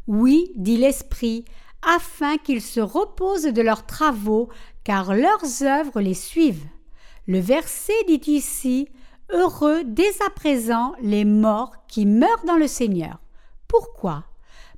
Oui, 0.07 0.53
dit 0.57 0.79
l'Esprit, 0.79 1.45
afin 1.83 2.39
qu'ils 2.39 2.63
se 2.63 2.81
reposent 2.81 3.43
de 3.45 3.61
leurs 3.61 3.85
travaux, 3.85 4.49
car 4.85 5.15
leurs 5.15 5.63
œuvres 5.63 6.01
les 6.01 6.15
suivent. 6.15 6.67
Le 7.27 7.41
verset 7.41 7.93
dit 8.07 8.23
ici 8.27 8.89
Heureux 9.33 9.83
dès 9.85 10.23
à 10.27 10.31
présent 10.31 10.95
les 11.03 11.27
morts 11.27 11.75
qui 11.89 12.07
meurent 12.07 12.45
dans 12.47 12.57
le 12.57 12.67
Seigneur. 12.67 13.19
Pourquoi? 13.69 14.25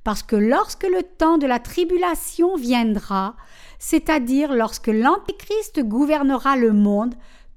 Parce 0.03 0.21
que 0.21 0.35
lorsque 0.35 0.83
le 0.83 1.01
temps 1.01 1.37
de 1.37 1.47
la 1.47 1.59
tribulation 1.59 2.57
viendra, 2.57 3.35
c'est-à-dire 3.79 4.53
lorsque 4.53 4.87
l'Antéchrist 4.87 5.79
gouvernera 5.79 6.57
le 6.57 6.73
monde, 6.73 7.15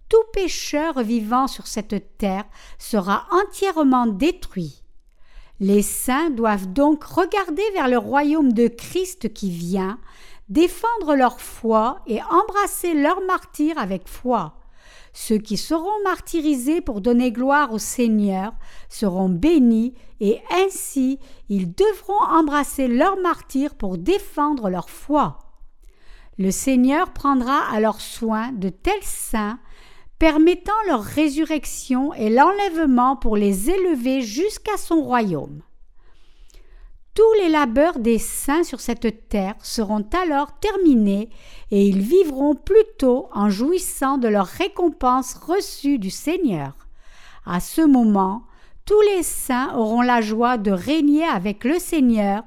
tout 0.09 0.23
pécheur 0.33 1.03
vivant 1.03 1.47
sur 1.47 1.67
cette 1.67 2.17
terre 2.19 2.45
sera 2.79 3.27
entièrement 3.31 4.07
détruit. 4.07 4.83
Les 5.59 5.83
saints 5.83 6.31
doivent 6.31 6.73
donc 6.73 7.05
regarder 7.05 7.63
vers 7.73 7.89
le 7.89 7.99
royaume 7.99 8.53
de 8.53 8.69
Christ 8.69 9.33
qui 9.33 9.51
vient, 9.51 9.99
défendre 10.49 11.15
leur 11.15 11.41
foi 11.41 12.01
et 12.07 12.21
embrasser 12.23 12.95
leur 12.95 13.21
martyr 13.23 13.79
avec 13.79 14.07
foi. 14.07 14.55
Ceux 15.15 15.39
qui 15.39 15.57
seront 15.57 16.03
martyrisés 16.05 16.83
pour 16.83 17.01
donner 17.01 17.33
gloire 17.33 17.73
au 17.73 17.79
Seigneur 17.79 18.53
seront 18.91 19.31
bénis 19.31 19.95
et 20.21 20.43
ainsi 20.51 21.19
ils 21.49 21.75
devront 21.75 22.23
embrasser 22.23 22.87
leur 22.87 23.17
martyr 23.17 23.77
pour 23.77 23.97
défendre 23.97 24.69
leur 24.69 24.91
foi. 24.91 25.39
Le 26.39 26.51
Seigneur 26.51 27.15
prendra 27.15 27.61
alors 27.73 28.03
soin 28.03 28.53
de 28.53 28.69
tels 28.69 29.03
saints, 29.03 29.59
permettant 30.19 30.73
leur 30.87 31.03
résurrection 31.03 32.15
et 32.15 32.31
l'enlèvement 32.31 33.17
pour 33.17 33.37
les 33.37 33.71
élever 33.71 34.23
jusqu'à 34.23 34.77
son 34.77 35.03
royaume. 35.03 35.63
Tous 37.15 37.33
les 37.41 37.49
labeurs 37.49 37.99
des 37.99 38.19
saints 38.19 38.63
sur 38.63 38.81
cette 38.81 39.29
terre 39.29 39.55
seront 39.63 40.05
alors 40.23 40.59
terminés 40.59 41.31
et 41.71 41.87
ils 41.87 42.01
vivront 42.01 42.55
plutôt 42.55 43.31
en 43.33 43.49
jouissant 43.49 44.19
de 44.19 44.29
leur 44.29 44.47
récompense 44.47 45.35
reçue 45.35 45.99
du 45.99 46.11
Seigneur. 46.11 46.75
À 47.47 47.61
ce 47.61 47.81
moment, 47.81 48.43
tous 48.85 49.01
les 49.01 49.23
saints 49.23 49.75
auront 49.77 50.03
la 50.03 50.21
joie 50.21 50.59
de 50.59 50.71
régner 50.71 51.25
avec 51.25 51.65
le 51.65 51.79
Seigneur, 51.79 52.43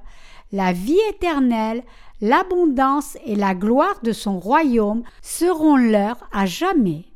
la 0.52 0.72
vie 0.72 1.02
éternelle, 1.10 1.84
l'abondance 2.22 3.18
et 3.26 3.36
la 3.36 3.56
gloire 3.56 4.00
de 4.04 4.12
son 4.12 4.40
royaume 4.40 5.02
seront 5.24 5.78
leurs 5.78 6.30
à 6.32 6.46
jamais. 6.46 7.09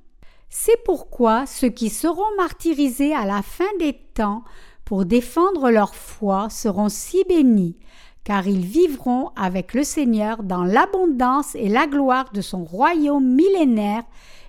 C'est 0.56 0.84
pourquoi 0.86 1.48
ceux 1.48 1.70
qui 1.70 1.90
seront 1.90 2.36
martyrisés 2.38 3.14
à 3.16 3.26
la 3.26 3.42
fin 3.42 3.66
des 3.80 3.94
temps 4.14 4.44
pour 4.86 5.04
défendre 5.04 5.72
leur 5.72 5.96
foi 5.96 6.48
seront 6.52 6.90
si 6.90 7.24
bénis, 7.28 7.76
car 8.24 8.48
ils 8.48 8.64
vivront 8.64 9.32
avec 9.36 9.74
le 9.74 9.84
Seigneur 9.84 10.44
dans 10.44 10.64
l'abondance 10.64 11.56
et 11.56 11.70
la 11.70 11.88
gloire 11.88 12.32
de 12.34 12.42
son 12.42 12.64
royaume 12.66 13.34
millénaire 13.34 14.04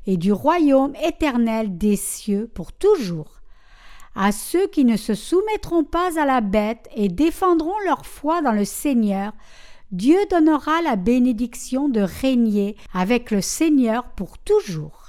et 0.07 0.19
du 0.19 0.31
royaume 0.31 0.93
éternel 1.03 1.79
des 1.79 1.97
cieux 1.97 2.51
pour 2.53 2.75
toujours. 2.75 3.40
À 4.14 4.31
ceux 4.31 4.67
qui 4.67 4.85
ne 4.85 4.99
se 4.99 5.14
soumettront 5.14 5.85
pas 5.85 6.21
à 6.21 6.27
la 6.27 6.43
bête 6.43 6.87
et 6.95 7.09
défendront 7.09 7.81
leur 7.87 8.05
foi 8.05 8.43
dans 8.43 8.53
le 8.53 8.67
Seigneur, 8.67 9.33
Dieu 9.90 10.19
donnera 10.31 10.83
la 10.83 10.97
bénédiction 10.97 11.88
de 11.88 12.03
régner 12.03 12.77
avec 12.93 13.31
le 13.31 13.40
Seigneur 13.40 14.05
pour 14.11 14.37
toujours. 14.37 15.04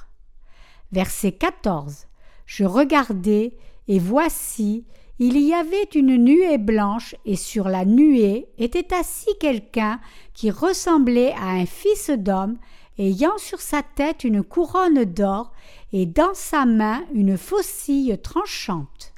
Verset 0.91 1.33
14. 1.33 2.07
Je 2.45 2.63
regardai, 2.63 3.57
et 3.87 3.99
voici, 3.99 4.85
il 5.19 5.37
y 5.39 5.53
avait 5.53 5.89
une 5.95 6.17
nuée 6.17 6.57
blanche, 6.57 7.15
et 7.25 7.35
sur 7.35 7.69
la 7.69 7.85
nuée 7.85 8.47
était 8.57 8.93
assis 8.93 9.31
quelqu'un 9.39 9.99
qui 10.33 10.51
ressemblait 10.51 11.33
à 11.33 11.51
un 11.51 11.65
fils 11.65 12.09
d'homme, 12.09 12.57
ayant 12.97 13.37
sur 13.37 13.61
sa 13.61 13.81
tête 13.81 14.23
une 14.23 14.43
couronne 14.43 15.05
d'or, 15.05 15.51
et 15.93 16.05
dans 16.05 16.33
sa 16.33 16.65
main 16.65 17.03
une 17.13 17.37
faucille 17.37 18.17
tranchante. 18.21 19.13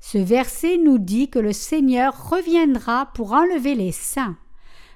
Ce 0.00 0.18
verset 0.18 0.78
nous 0.78 0.98
dit 0.98 1.28
que 1.28 1.38
le 1.38 1.52
Seigneur 1.52 2.30
reviendra 2.30 3.06
pour 3.14 3.32
enlever 3.32 3.74
les 3.74 3.92
saints. 3.92 4.36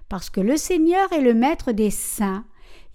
Parce 0.09 0.31
que 0.31 0.41
le 0.41 0.57
Seigneur 0.57 1.13
est 1.13 1.21
le 1.21 1.35
Maître 1.35 1.73
des 1.73 1.91
saints, 1.91 2.45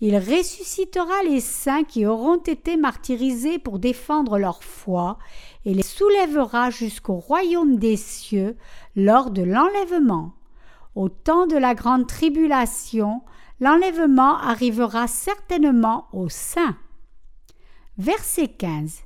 il 0.01 0.17
ressuscitera 0.17 1.23
les 1.23 1.39
saints 1.39 1.83
qui 1.83 2.07
auront 2.07 2.37
été 2.37 2.75
martyrisés 2.75 3.59
pour 3.59 3.77
défendre 3.77 4.39
leur 4.39 4.63
foi, 4.63 5.19
et 5.63 5.75
les 5.75 5.83
soulèvera 5.83 6.71
jusqu'au 6.71 7.17
royaume 7.17 7.77
des 7.77 7.97
cieux 7.97 8.57
lors 8.95 9.29
de 9.29 9.43
l'enlèvement. 9.43 10.33
Au 10.95 11.07
temps 11.07 11.45
de 11.45 11.55
la 11.55 11.75
grande 11.75 12.07
tribulation, 12.07 13.21
l'enlèvement 13.59 14.37
arrivera 14.39 15.05
certainement 15.05 16.07
aux 16.13 16.29
saints. 16.29 16.77
Verset 17.99 18.47
15. 18.47 19.01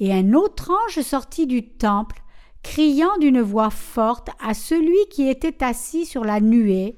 Et 0.00 0.14
un 0.14 0.32
autre 0.32 0.70
ange 0.70 1.02
sortit 1.02 1.46
du 1.46 1.68
temple, 1.68 2.22
criant 2.62 3.18
d'une 3.18 3.42
voix 3.42 3.70
forte 3.70 4.30
à 4.40 4.54
celui 4.54 4.96
qui 5.10 5.28
était 5.28 5.62
assis 5.62 6.06
sur 6.06 6.24
la 6.24 6.40
nuée, 6.40 6.96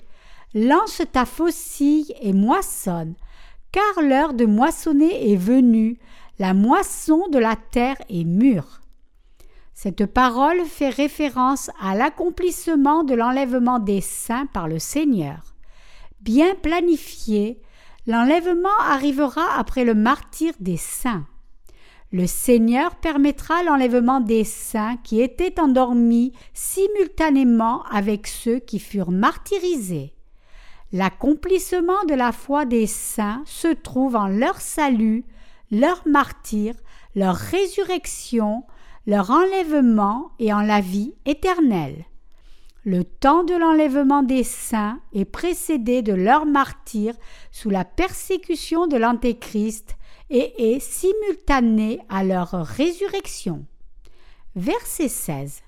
Lance 0.61 1.03
ta 1.13 1.25
faucille 1.25 2.13
et 2.21 2.33
moissonne, 2.33 3.15
car 3.71 4.03
l'heure 4.03 4.35
de 4.35 4.45
moissonner 4.45 5.31
est 5.33 5.37
venue, 5.37 6.01
la 6.41 6.53
moisson 6.53 7.29
de 7.31 7.39
la 7.39 7.55
terre 7.55 7.95
est 8.11 8.25
mûre. 8.25 8.81
Cette 9.73 10.07
parole 10.07 10.65
fait 10.65 10.89
référence 10.89 11.71
à 11.81 11.95
l'accomplissement 11.95 13.05
de 13.05 13.15
l'enlèvement 13.15 13.79
des 13.79 14.01
saints 14.01 14.47
par 14.47 14.67
le 14.67 14.81
Seigneur. 14.81 15.55
Bien 16.23 16.57
planifié, 16.57 17.63
l'enlèvement 18.09 18.81
arrivera 18.81 19.45
après 19.57 19.85
le 19.85 19.95
martyr 19.95 20.55
des 20.59 20.77
saints. 20.77 21.25
Le 22.11 22.27
Seigneur 22.27 22.97
permettra 22.97 23.63
l'enlèvement 23.63 24.19
des 24.19 24.43
saints 24.43 24.97
qui 25.05 25.21
étaient 25.21 25.61
endormis 25.61 26.33
simultanément 26.53 27.85
avec 27.93 28.27
ceux 28.27 28.59
qui 28.59 28.81
furent 28.81 29.13
martyrisés. 29.13 30.15
L'accomplissement 30.93 32.03
de 32.09 32.15
la 32.15 32.33
foi 32.33 32.65
des 32.65 32.87
saints 32.87 33.43
se 33.45 33.69
trouve 33.69 34.17
en 34.17 34.27
leur 34.27 34.61
salut, 34.61 35.25
leur 35.71 36.03
martyr, 36.07 36.75
leur 37.15 37.37
résurrection, 37.37 38.65
leur 39.07 39.31
enlèvement 39.31 40.31
et 40.39 40.53
en 40.53 40.63
la 40.63 40.81
vie 40.81 41.15
éternelle. 41.27 42.05
Le 42.85 43.05
temps 43.05 43.45
de 43.45 43.55
l'enlèvement 43.55 44.23
des 44.23 44.45
saints 44.45 44.99
est 45.13 45.27
précédé 45.27 46.01
de 46.01 46.15
leur 46.15 46.47
martyr 46.47 47.15
sous 47.51 47.69
la 47.69 47.85
persécution 47.85 48.87
de 48.87 48.97
l'Antéchrist 48.97 49.97
et 50.31 50.75
est 50.75 50.81
simultané 50.81 52.01
à 52.09 52.25
leur 52.25 52.51
résurrection. 52.51 53.67
Verset 54.57 55.09
16. 55.09 55.63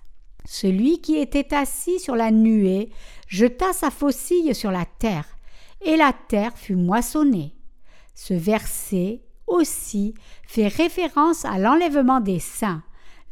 Celui 0.45 1.01
qui 1.01 1.17
était 1.17 1.55
assis 1.55 1.99
sur 1.99 2.17
la 2.17 2.31
nuée 2.31 2.91
jeta 3.29 3.73
sa 3.73 3.91
faucille 3.91 4.55
sur 4.55 4.71
la 4.71 4.85
terre, 4.85 5.27
et 5.83 5.97
la 5.97 6.13
terre 6.13 6.57
fut 6.57 6.77
moissonnée. 6.77 7.55
Ce 8.15 8.35
verset 8.35 9.23
aussi 9.47 10.15
fait 10.47 10.69
référence 10.69 11.45
à 11.45 11.59
l'enlèvement 11.59 12.21
des 12.21 12.39
saints. 12.39 12.83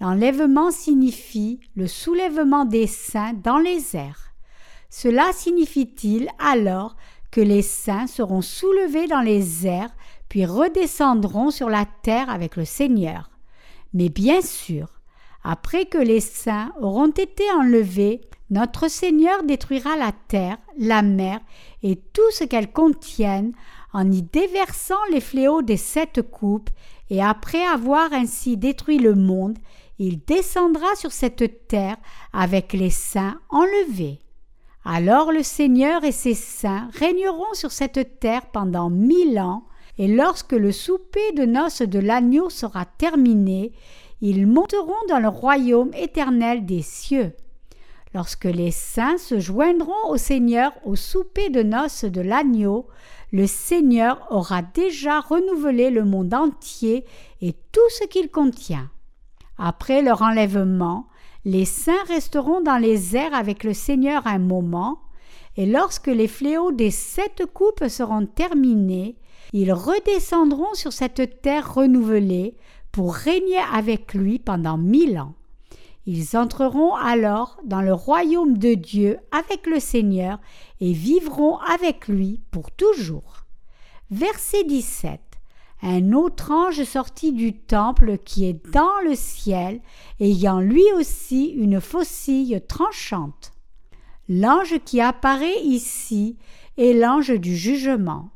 L'enlèvement 0.01 0.71
signifie 0.71 1.61
le 1.75 1.87
soulèvement 1.87 2.65
des 2.65 2.87
saints 2.87 3.35
dans 3.35 3.59
les 3.59 3.97
airs. 3.97 4.33
Cela 4.91 5.33
signifie-t-il 5.33 6.29
alors 6.39 6.97
que 7.31 7.41
les 7.41 7.63
saints 7.63 8.07
seront 8.07 8.41
soulevés 8.41 9.07
dans 9.07 9.21
les 9.21 9.67
airs 9.67 9.91
puis 10.29 10.47
redescendront 10.47 11.51
sur 11.51 11.69
la 11.69 11.85
terre 12.03 12.31
avec 12.31 12.57
le 12.57 12.65
Seigneur? 12.65 13.31
Mais 13.93 14.09
bien 14.09 14.41
sûr, 14.41 14.98
après 15.51 15.87
que 15.87 15.97
les 15.97 16.21
saints 16.21 16.75
auront 16.79 17.09
été 17.09 17.43
enlevés, 17.53 18.21
notre 18.51 18.89
Seigneur 18.89 19.45
détruira 19.45 19.97
la 19.97 20.13
terre, 20.13 20.59
la 20.77 21.01
mer 21.01 21.41
et 21.83 21.97
tout 21.97 22.31
ce 22.33 22.45
qu'elles 22.45 22.71
contiennent 22.71 23.55
en 23.95 24.13
y 24.13 24.21
déversant 24.21 25.03
les 25.11 25.23
fléaux 25.23 25.63
des 25.63 25.79
sept 25.79 26.21
coupes, 26.21 26.69
et 27.09 27.23
après 27.23 27.65
avoir 27.65 28.13
ainsi 28.13 28.59
détruit 28.59 28.99
le 28.99 29.15
monde, 29.15 29.57
il 29.99 30.23
descendra 30.23 30.95
sur 30.97 31.13
cette 31.13 31.67
terre 31.67 31.97
avec 32.35 32.75
les 32.75 32.91
saints 32.91 33.41
enlevés. 33.49 34.19
Alors 34.85 35.33
le 35.33 35.43
Seigneur 35.43 36.05
et 36.05 36.13
ses 36.13 36.35
saints 36.35 36.91
régneront 36.93 37.55
sur 37.55 37.73
cette 37.73 38.21
terre 38.21 38.45
pendant 38.53 38.91
mille 38.91 39.41
ans, 39.41 39.65
et 39.97 40.09
lorsque 40.09 40.53
le 40.53 40.73
souper 40.73 41.33
de 41.35 41.47
noces 41.47 41.81
de 41.81 41.99
l'agneau 41.99 42.51
sera 42.51 42.85
terminé, 42.85 43.73
ils 44.21 44.47
monteront 44.47 45.07
dans 45.09 45.19
le 45.19 45.29
royaume 45.29 45.91
éternel 45.95 46.67
des 46.67 46.83
cieux. 46.83 47.33
Lorsque 48.15 48.47
les 48.47 48.71
saints 48.71 49.19
se 49.19 49.39
joindront 49.39 50.09
au 50.09 50.17
Seigneur 50.17 50.73
au 50.85 50.97
souper 50.97 51.51
de 51.51 51.63
noces 51.63 52.05
de 52.05 52.21
l'agneau, 52.21 52.87
le 53.33 53.47
Seigneur 53.47 54.27
aura 54.31 54.63
déjà 54.63 55.21
renouvelé 55.21 55.91
le 55.91 56.05
monde 56.05 56.33
entier 56.33 57.05
et 57.43 57.53
tout 57.53 57.89
ce 57.91 58.07
qu'il 58.07 58.31
contient. 58.31 58.91
Après 59.59 60.03
leur 60.03 60.23
enlèvement, 60.23 61.07
les 61.45 61.65
saints 61.65 62.05
resteront 62.09 62.61
dans 62.61 62.79
les 62.79 63.17
airs 63.17 63.35
avec 63.35 63.65
le 63.65 63.75
Seigneur 63.75 64.27
un 64.27 64.39
moment, 64.39 65.01
et 65.57 65.67
lorsque 65.67 66.07
les 66.07 66.29
fléaux 66.29 66.73
des 66.73 66.91
sept 66.91 67.45
coupes 67.53 67.89
seront 67.89 68.27
terminés, 68.27 69.17
ils 69.53 69.73
redescendront 69.73 70.75
sur 70.75 70.93
cette 70.93 71.41
terre 71.43 71.75
renouvelée 71.75 72.57
pour 72.99 73.15
régner 73.15 73.61
avec 73.73 74.13
lui 74.13 74.41
pendant 74.41 74.77
mille 74.77 75.21
ans. 75.21 75.35
Ils 76.05 76.37
entreront 76.37 76.97
alors 76.97 77.57
dans 77.63 77.81
le 77.81 77.95
royaume 77.95 78.59
de 78.59 78.75
Dieu 78.75 79.19
avec 79.31 79.69
le 79.69 79.79
Seigneur 79.79 80.41
et 80.81 80.93
vivront 80.93 81.59
avec 81.59 82.09
lui 82.09 82.41
pour 82.51 82.73
toujours. 82.73 83.45
Verset 84.11 84.65
17. 84.65 85.21
Un 85.83 86.13
autre 86.13 86.51
ange 86.51 86.83
sortit 86.83 87.33
du 87.33 87.57
temple 87.57 88.19
qui 88.19 88.47
est 88.47 88.69
dans 88.73 88.99
le 89.05 89.15
ciel, 89.15 89.81
ayant 90.19 90.59
lui 90.59 90.83
aussi 90.97 91.51
une 91.51 91.81
faucille 91.81 92.61
tranchante. 92.67 93.53
L'ange 94.29 94.81
qui 94.85 95.01
apparaît 95.01 95.63
ici 95.63 96.37
est 96.77 96.95
l'ange 96.95 97.31
du 97.31 97.57
jugement. 97.57 98.31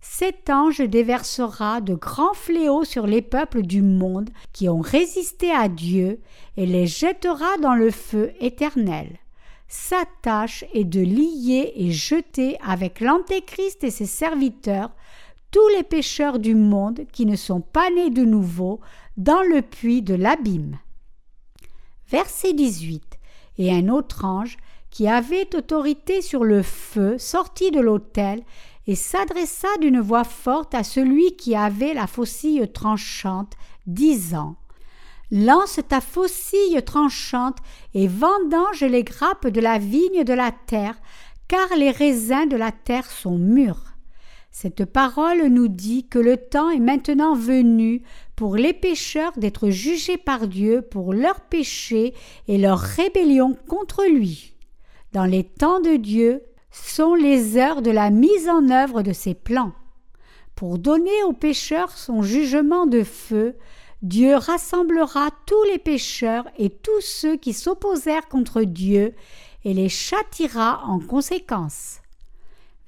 Cet 0.00 0.48
ange 0.48 0.80
déversera 0.80 1.80
de 1.80 1.94
grands 1.94 2.34
fléaux 2.34 2.84
sur 2.84 3.06
les 3.06 3.22
peuples 3.22 3.62
du 3.62 3.82
monde 3.82 4.30
qui 4.52 4.68
ont 4.68 4.80
résisté 4.80 5.50
à 5.50 5.68
Dieu 5.68 6.20
et 6.56 6.66
les 6.66 6.86
jettera 6.86 7.56
dans 7.60 7.74
le 7.74 7.90
feu 7.90 8.32
éternel. 8.40 9.18
Sa 9.66 10.04
tâche 10.22 10.64
est 10.72 10.84
de 10.84 11.00
lier 11.00 11.72
et 11.76 11.90
jeter 11.90 12.56
avec 12.64 13.00
l'Antéchrist 13.00 13.84
et 13.84 13.90
ses 13.90 14.06
serviteurs 14.06 14.90
tous 15.50 15.68
les 15.76 15.82
pécheurs 15.82 16.38
du 16.38 16.54
monde 16.54 17.06
qui 17.12 17.26
ne 17.26 17.36
sont 17.36 17.60
pas 17.60 17.90
nés 17.90 18.10
de 18.10 18.24
nouveau 18.24 18.80
dans 19.16 19.42
le 19.42 19.62
puits 19.62 20.02
de 20.02 20.14
l'abîme. 20.14 20.78
Verset 22.08 22.54
18. 22.54 23.18
Et 23.58 23.72
un 23.72 23.88
autre 23.88 24.24
ange, 24.24 24.56
qui 24.90 25.06
avait 25.06 25.54
autorité 25.54 26.22
sur 26.22 26.44
le 26.44 26.62
feu, 26.62 27.18
sortit 27.18 27.70
de 27.70 27.80
l'autel 27.80 28.42
et 28.88 28.94
s'adressa 28.94 29.68
d'une 29.82 30.00
voix 30.00 30.24
forte 30.24 30.74
à 30.74 30.82
celui 30.82 31.36
qui 31.36 31.54
avait 31.54 31.92
la 31.92 32.06
faucille 32.06 32.66
tranchante, 32.72 33.52
disant 33.86 34.56
Lance 35.30 35.78
ta 35.86 36.00
faucille 36.00 36.82
tranchante 36.82 37.58
et 37.92 38.08
vendange 38.08 38.80
les 38.80 39.04
grappes 39.04 39.46
de 39.46 39.60
la 39.60 39.78
vigne 39.78 40.24
de 40.24 40.32
la 40.32 40.52
terre, 40.52 40.98
car 41.48 41.68
les 41.76 41.90
raisins 41.90 42.48
de 42.48 42.56
la 42.56 42.72
terre 42.72 43.10
sont 43.10 43.36
mûrs. 43.36 43.84
Cette 44.50 44.86
parole 44.86 45.48
nous 45.48 45.68
dit 45.68 46.08
que 46.08 46.18
le 46.18 46.38
temps 46.38 46.70
est 46.70 46.80
maintenant 46.80 47.34
venu 47.34 48.02
pour 48.36 48.56
les 48.56 48.72
pécheurs 48.72 49.32
d'être 49.36 49.68
jugés 49.68 50.16
par 50.16 50.48
Dieu 50.48 50.80
pour 50.80 51.12
leurs 51.12 51.42
péchés 51.42 52.14
et 52.48 52.56
leur 52.56 52.78
rébellion 52.78 53.54
contre 53.68 54.04
lui. 54.06 54.54
Dans 55.12 55.26
les 55.26 55.44
temps 55.44 55.80
de 55.80 55.96
Dieu 55.96 56.42
sont 56.84 57.14
les 57.14 57.56
heures 57.56 57.82
de 57.82 57.90
la 57.90 58.10
mise 58.10 58.48
en 58.48 58.70
œuvre 58.70 59.02
de 59.02 59.12
ses 59.12 59.34
plans. 59.34 59.72
Pour 60.54 60.78
donner 60.78 61.22
aux 61.24 61.32
pécheurs 61.32 61.90
son 61.90 62.22
jugement 62.22 62.86
de 62.86 63.04
feu, 63.04 63.56
Dieu 64.02 64.36
rassemblera 64.36 65.30
tous 65.46 65.62
les 65.64 65.78
pécheurs 65.78 66.48
et 66.58 66.70
tous 66.70 67.00
ceux 67.00 67.36
qui 67.36 67.52
s'opposèrent 67.52 68.28
contre 68.28 68.62
Dieu 68.62 69.14
et 69.64 69.74
les 69.74 69.88
châtira 69.88 70.82
en 70.84 71.00
conséquence. 71.00 71.98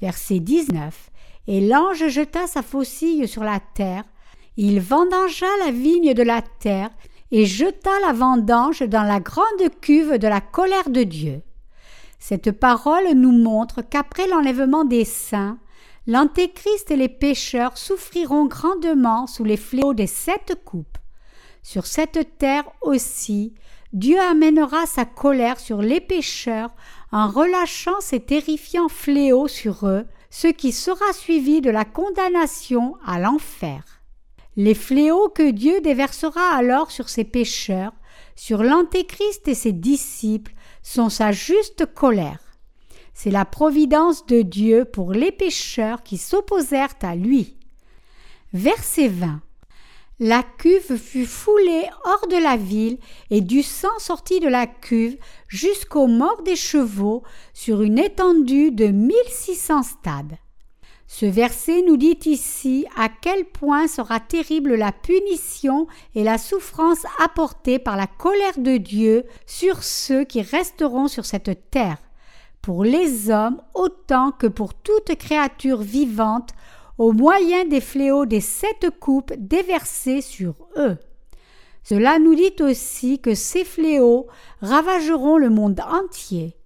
Verset 0.01 0.41
19 0.41 1.11
et 1.47 1.61
l'ange 1.61 2.07
jeta 2.09 2.47
sa 2.47 2.63
faucille 2.63 3.27
sur 3.27 3.43
la 3.43 3.59
terre, 3.59 4.05
il 4.57 4.81
vendangea 4.81 5.49
la 5.65 5.73
vigne 5.73 6.15
de 6.15 6.23
la 6.23 6.43
terre, 6.43 6.91
et 7.33 7.47
jeta 7.47 7.91
la 8.07 8.13
vendange 8.13 8.83
dans 8.83 9.03
la 9.03 9.21
grande 9.21 9.69
cuve 9.81 10.19
de 10.19 10.29
la 10.29 10.41
colère 10.41 10.91
de 10.91 11.03
Dieu. 11.03 11.43
Cette 12.21 12.53
parole 12.53 13.15
nous 13.15 13.33
montre 13.33 13.81
qu'après 13.83 14.29
l'enlèvement 14.29 14.85
des 14.85 15.07
saints, 15.07 15.59
l'Antéchrist 16.07 16.91
et 16.91 16.97
les 16.97 17.09
pécheurs 17.09 17.77
souffriront 17.79 18.45
grandement 18.45 19.27
sous 19.27 19.43
les 19.43 19.57
fléaux 19.57 19.95
des 19.95 20.07
sept 20.07 20.55
coupes. 20.65 20.99
Sur 21.63 21.87
cette 21.87 22.39
terre 22.39 22.65
aussi, 22.83 23.55
Dieu 23.93 24.21
amènera 24.21 24.87
sa 24.87 25.05
colère 25.05 25.59
sur 25.59 25.83
les 25.83 26.01
pécheurs 26.01 26.71
en 27.11 27.29
relâchant 27.29 28.01
ses 28.01 28.21
terrifiants 28.21 28.89
fléaux 28.89 29.49
sur 29.49 29.87
eux, 29.89 30.07
ce 30.29 30.47
qui 30.47 30.73
sera 30.73 31.13
suivi 31.13 31.61
de 31.61 31.71
la 31.71 31.85
condamnation 31.85 32.97
à 33.05 33.19
l'enfer. 33.19 33.83
Les 34.57 34.75
fléaux 34.75 35.29
que 35.29 35.51
Dieu 35.51 35.81
déversera 35.81 36.55
alors 36.55 36.91
sur 36.91 37.09
ses 37.09 37.25
pécheurs, 37.25 37.93
sur 38.37 38.63
l'Antéchrist 38.63 39.49
et 39.49 39.55
ses 39.55 39.73
disciples, 39.73 40.53
sont 40.83 41.09
sa 41.09 41.33
juste 41.33 41.87
colère. 41.87 42.41
C'est 43.15 43.31
la 43.31 43.45
providence 43.45 44.27
de 44.27 44.43
Dieu 44.43 44.85
pour 44.85 45.13
les 45.13 45.33
pécheurs 45.33 46.03
qui 46.03 46.17
s'opposèrent 46.17 46.95
à 47.03 47.15
lui. 47.15 47.57
Verset 48.53 49.09
20. 49.09 49.43
La 50.23 50.43
cuve 50.43 50.99
fut 50.99 51.25
foulée 51.25 51.87
hors 52.05 52.27
de 52.29 52.37
la 52.37 52.59
ville, 52.59 52.99
et 53.31 53.41
du 53.41 53.63
sang 53.63 53.99
sortit 53.99 54.39
de 54.41 54.49
la 54.49 54.67
cuve 54.67 55.17
jusqu'aux 55.49 56.09
morts 56.09 56.43
des 56.43 56.57
chevaux 56.57 57.23
sur 57.55 57.81
une 57.81 57.99
étendue 57.99 58.71
de 58.71 58.89
mille 58.89 59.17
six 59.29 59.55
cents 59.55 59.83
stades. 59.83 60.37
Ce 61.13 61.27
verset 61.27 61.83
nous 61.83 61.97
dit 61.97 62.21
ici 62.27 62.87
à 62.97 63.09
quel 63.09 63.45
point 63.45 63.89
sera 63.89 64.21
terrible 64.21 64.77
la 64.77 64.93
punition 64.93 65.89
et 66.15 66.23
la 66.23 66.39
souffrance 66.39 67.05
apportée 67.19 67.81
par 67.81 67.97
la 67.97 68.07
colère 68.07 68.59
de 68.59 68.77
Dieu 68.77 69.25
sur 69.45 69.83
ceux 69.83 70.23
qui 70.23 70.41
resteront 70.41 71.09
sur 71.09 71.27
cette 71.27 71.69
terre, 71.73 71.99
pour 72.63 72.85
les 72.85 73.29
hommes 73.29 73.61
autant 73.75 74.31
que 74.31 74.47
pour 74.47 74.73
toute 74.73 75.17
créature 75.17 75.81
vivante 75.81 76.51
au 76.97 77.11
moyen 77.11 77.65
des 77.65 77.81
fléaux 77.81 78.25
des 78.25 78.41
sept 78.41 78.89
coupes 79.01 79.33
déversées 79.37 80.21
sur 80.21 80.55
eux. 80.77 80.97
Cela 81.83 82.21
nous 82.21 82.37
dit 82.37 82.55
aussi 82.61 83.19
que 83.19 83.35
ces 83.35 83.65
fléaux 83.65 84.29
ravageront 84.63 85.39
le 85.39 85.51
monde 85.51 85.81
entier. 85.81 86.57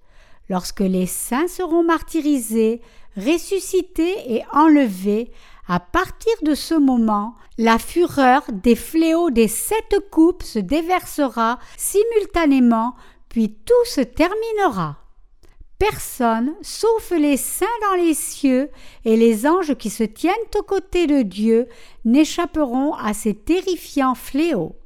Lorsque 0.51 0.81
les 0.81 1.07
saints 1.07 1.49
seront 1.49 1.83
martyrisés, 1.83 2.83
ressuscités 3.17 4.35
et 4.35 4.43
enlevés, 4.53 5.31
à 5.67 5.81
partir 5.81 6.33
de 6.43 6.55
ce 6.55 6.75
moment, 6.75 7.35
la 7.57 7.79
fureur 7.79 8.43
des 8.53 8.77
fléaux 8.77 9.31
des 9.31 9.49
sept 9.49 9.97
coupes 10.11 10.43
se 10.43 10.59
déversera 10.59 11.59
simultanément, 11.77 12.95
puis 13.29 13.55
tout 13.65 13.85
se 13.87 14.01
terminera. 14.01 14.99
Personne, 15.79 16.55
sauf 16.63 17.11
les 17.11 17.37
saints 17.37 17.67
dans 17.83 18.03
les 18.03 18.15
cieux 18.15 18.71
et 19.05 19.17
les 19.17 19.47
anges 19.47 19.75
qui 19.75 19.91
se 19.91 20.05
tiennent 20.05 20.35
aux 20.57 20.63
côtés 20.63 21.07
de 21.07 21.23
Dieu, 21.23 21.67
n'échapperont 22.05 22.95
à 22.95 23.13
ces 23.13 23.35
terrifiants 23.35 24.15
fléaux. 24.15 24.77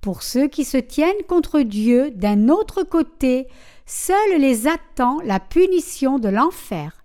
Pour 0.00 0.22
ceux 0.22 0.46
qui 0.46 0.64
se 0.64 0.76
tiennent 0.76 1.24
contre 1.26 1.60
Dieu 1.60 2.10
d'un 2.10 2.48
autre 2.48 2.82
côté, 2.82 3.48
seul 3.86 4.38
les 4.38 4.66
attend 4.66 5.18
la 5.24 5.40
punition 5.40 6.18
de 6.18 6.28
l'enfer. 6.28 6.95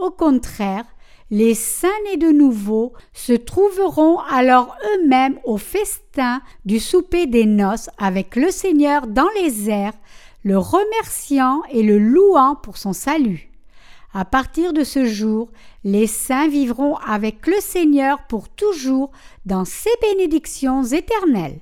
Au 0.00 0.10
contraire, 0.10 0.86
les 1.30 1.54
saints 1.54 1.88
nés 2.06 2.16
de 2.16 2.30
nouveau 2.30 2.94
se 3.12 3.34
trouveront 3.34 4.18
alors 4.20 4.74
eux-mêmes 4.94 5.38
au 5.44 5.58
festin 5.58 6.40
du 6.64 6.80
souper 6.80 7.26
des 7.26 7.44
noces 7.44 7.90
avec 7.98 8.34
le 8.34 8.50
Seigneur 8.50 9.06
dans 9.06 9.28
les 9.38 9.68
airs, 9.68 9.92
le 10.42 10.56
remerciant 10.56 11.60
et 11.70 11.82
le 11.82 11.98
louant 11.98 12.56
pour 12.56 12.78
son 12.78 12.94
salut. 12.94 13.50
À 14.14 14.24
partir 14.24 14.72
de 14.72 14.84
ce 14.84 15.04
jour, 15.04 15.50
les 15.84 16.06
saints 16.06 16.48
vivront 16.48 16.96
avec 16.96 17.46
le 17.46 17.60
Seigneur 17.60 18.22
pour 18.26 18.48
toujours 18.48 19.10
dans 19.44 19.66
ses 19.66 19.90
bénédictions 20.00 20.82
éternelles. 20.82 21.60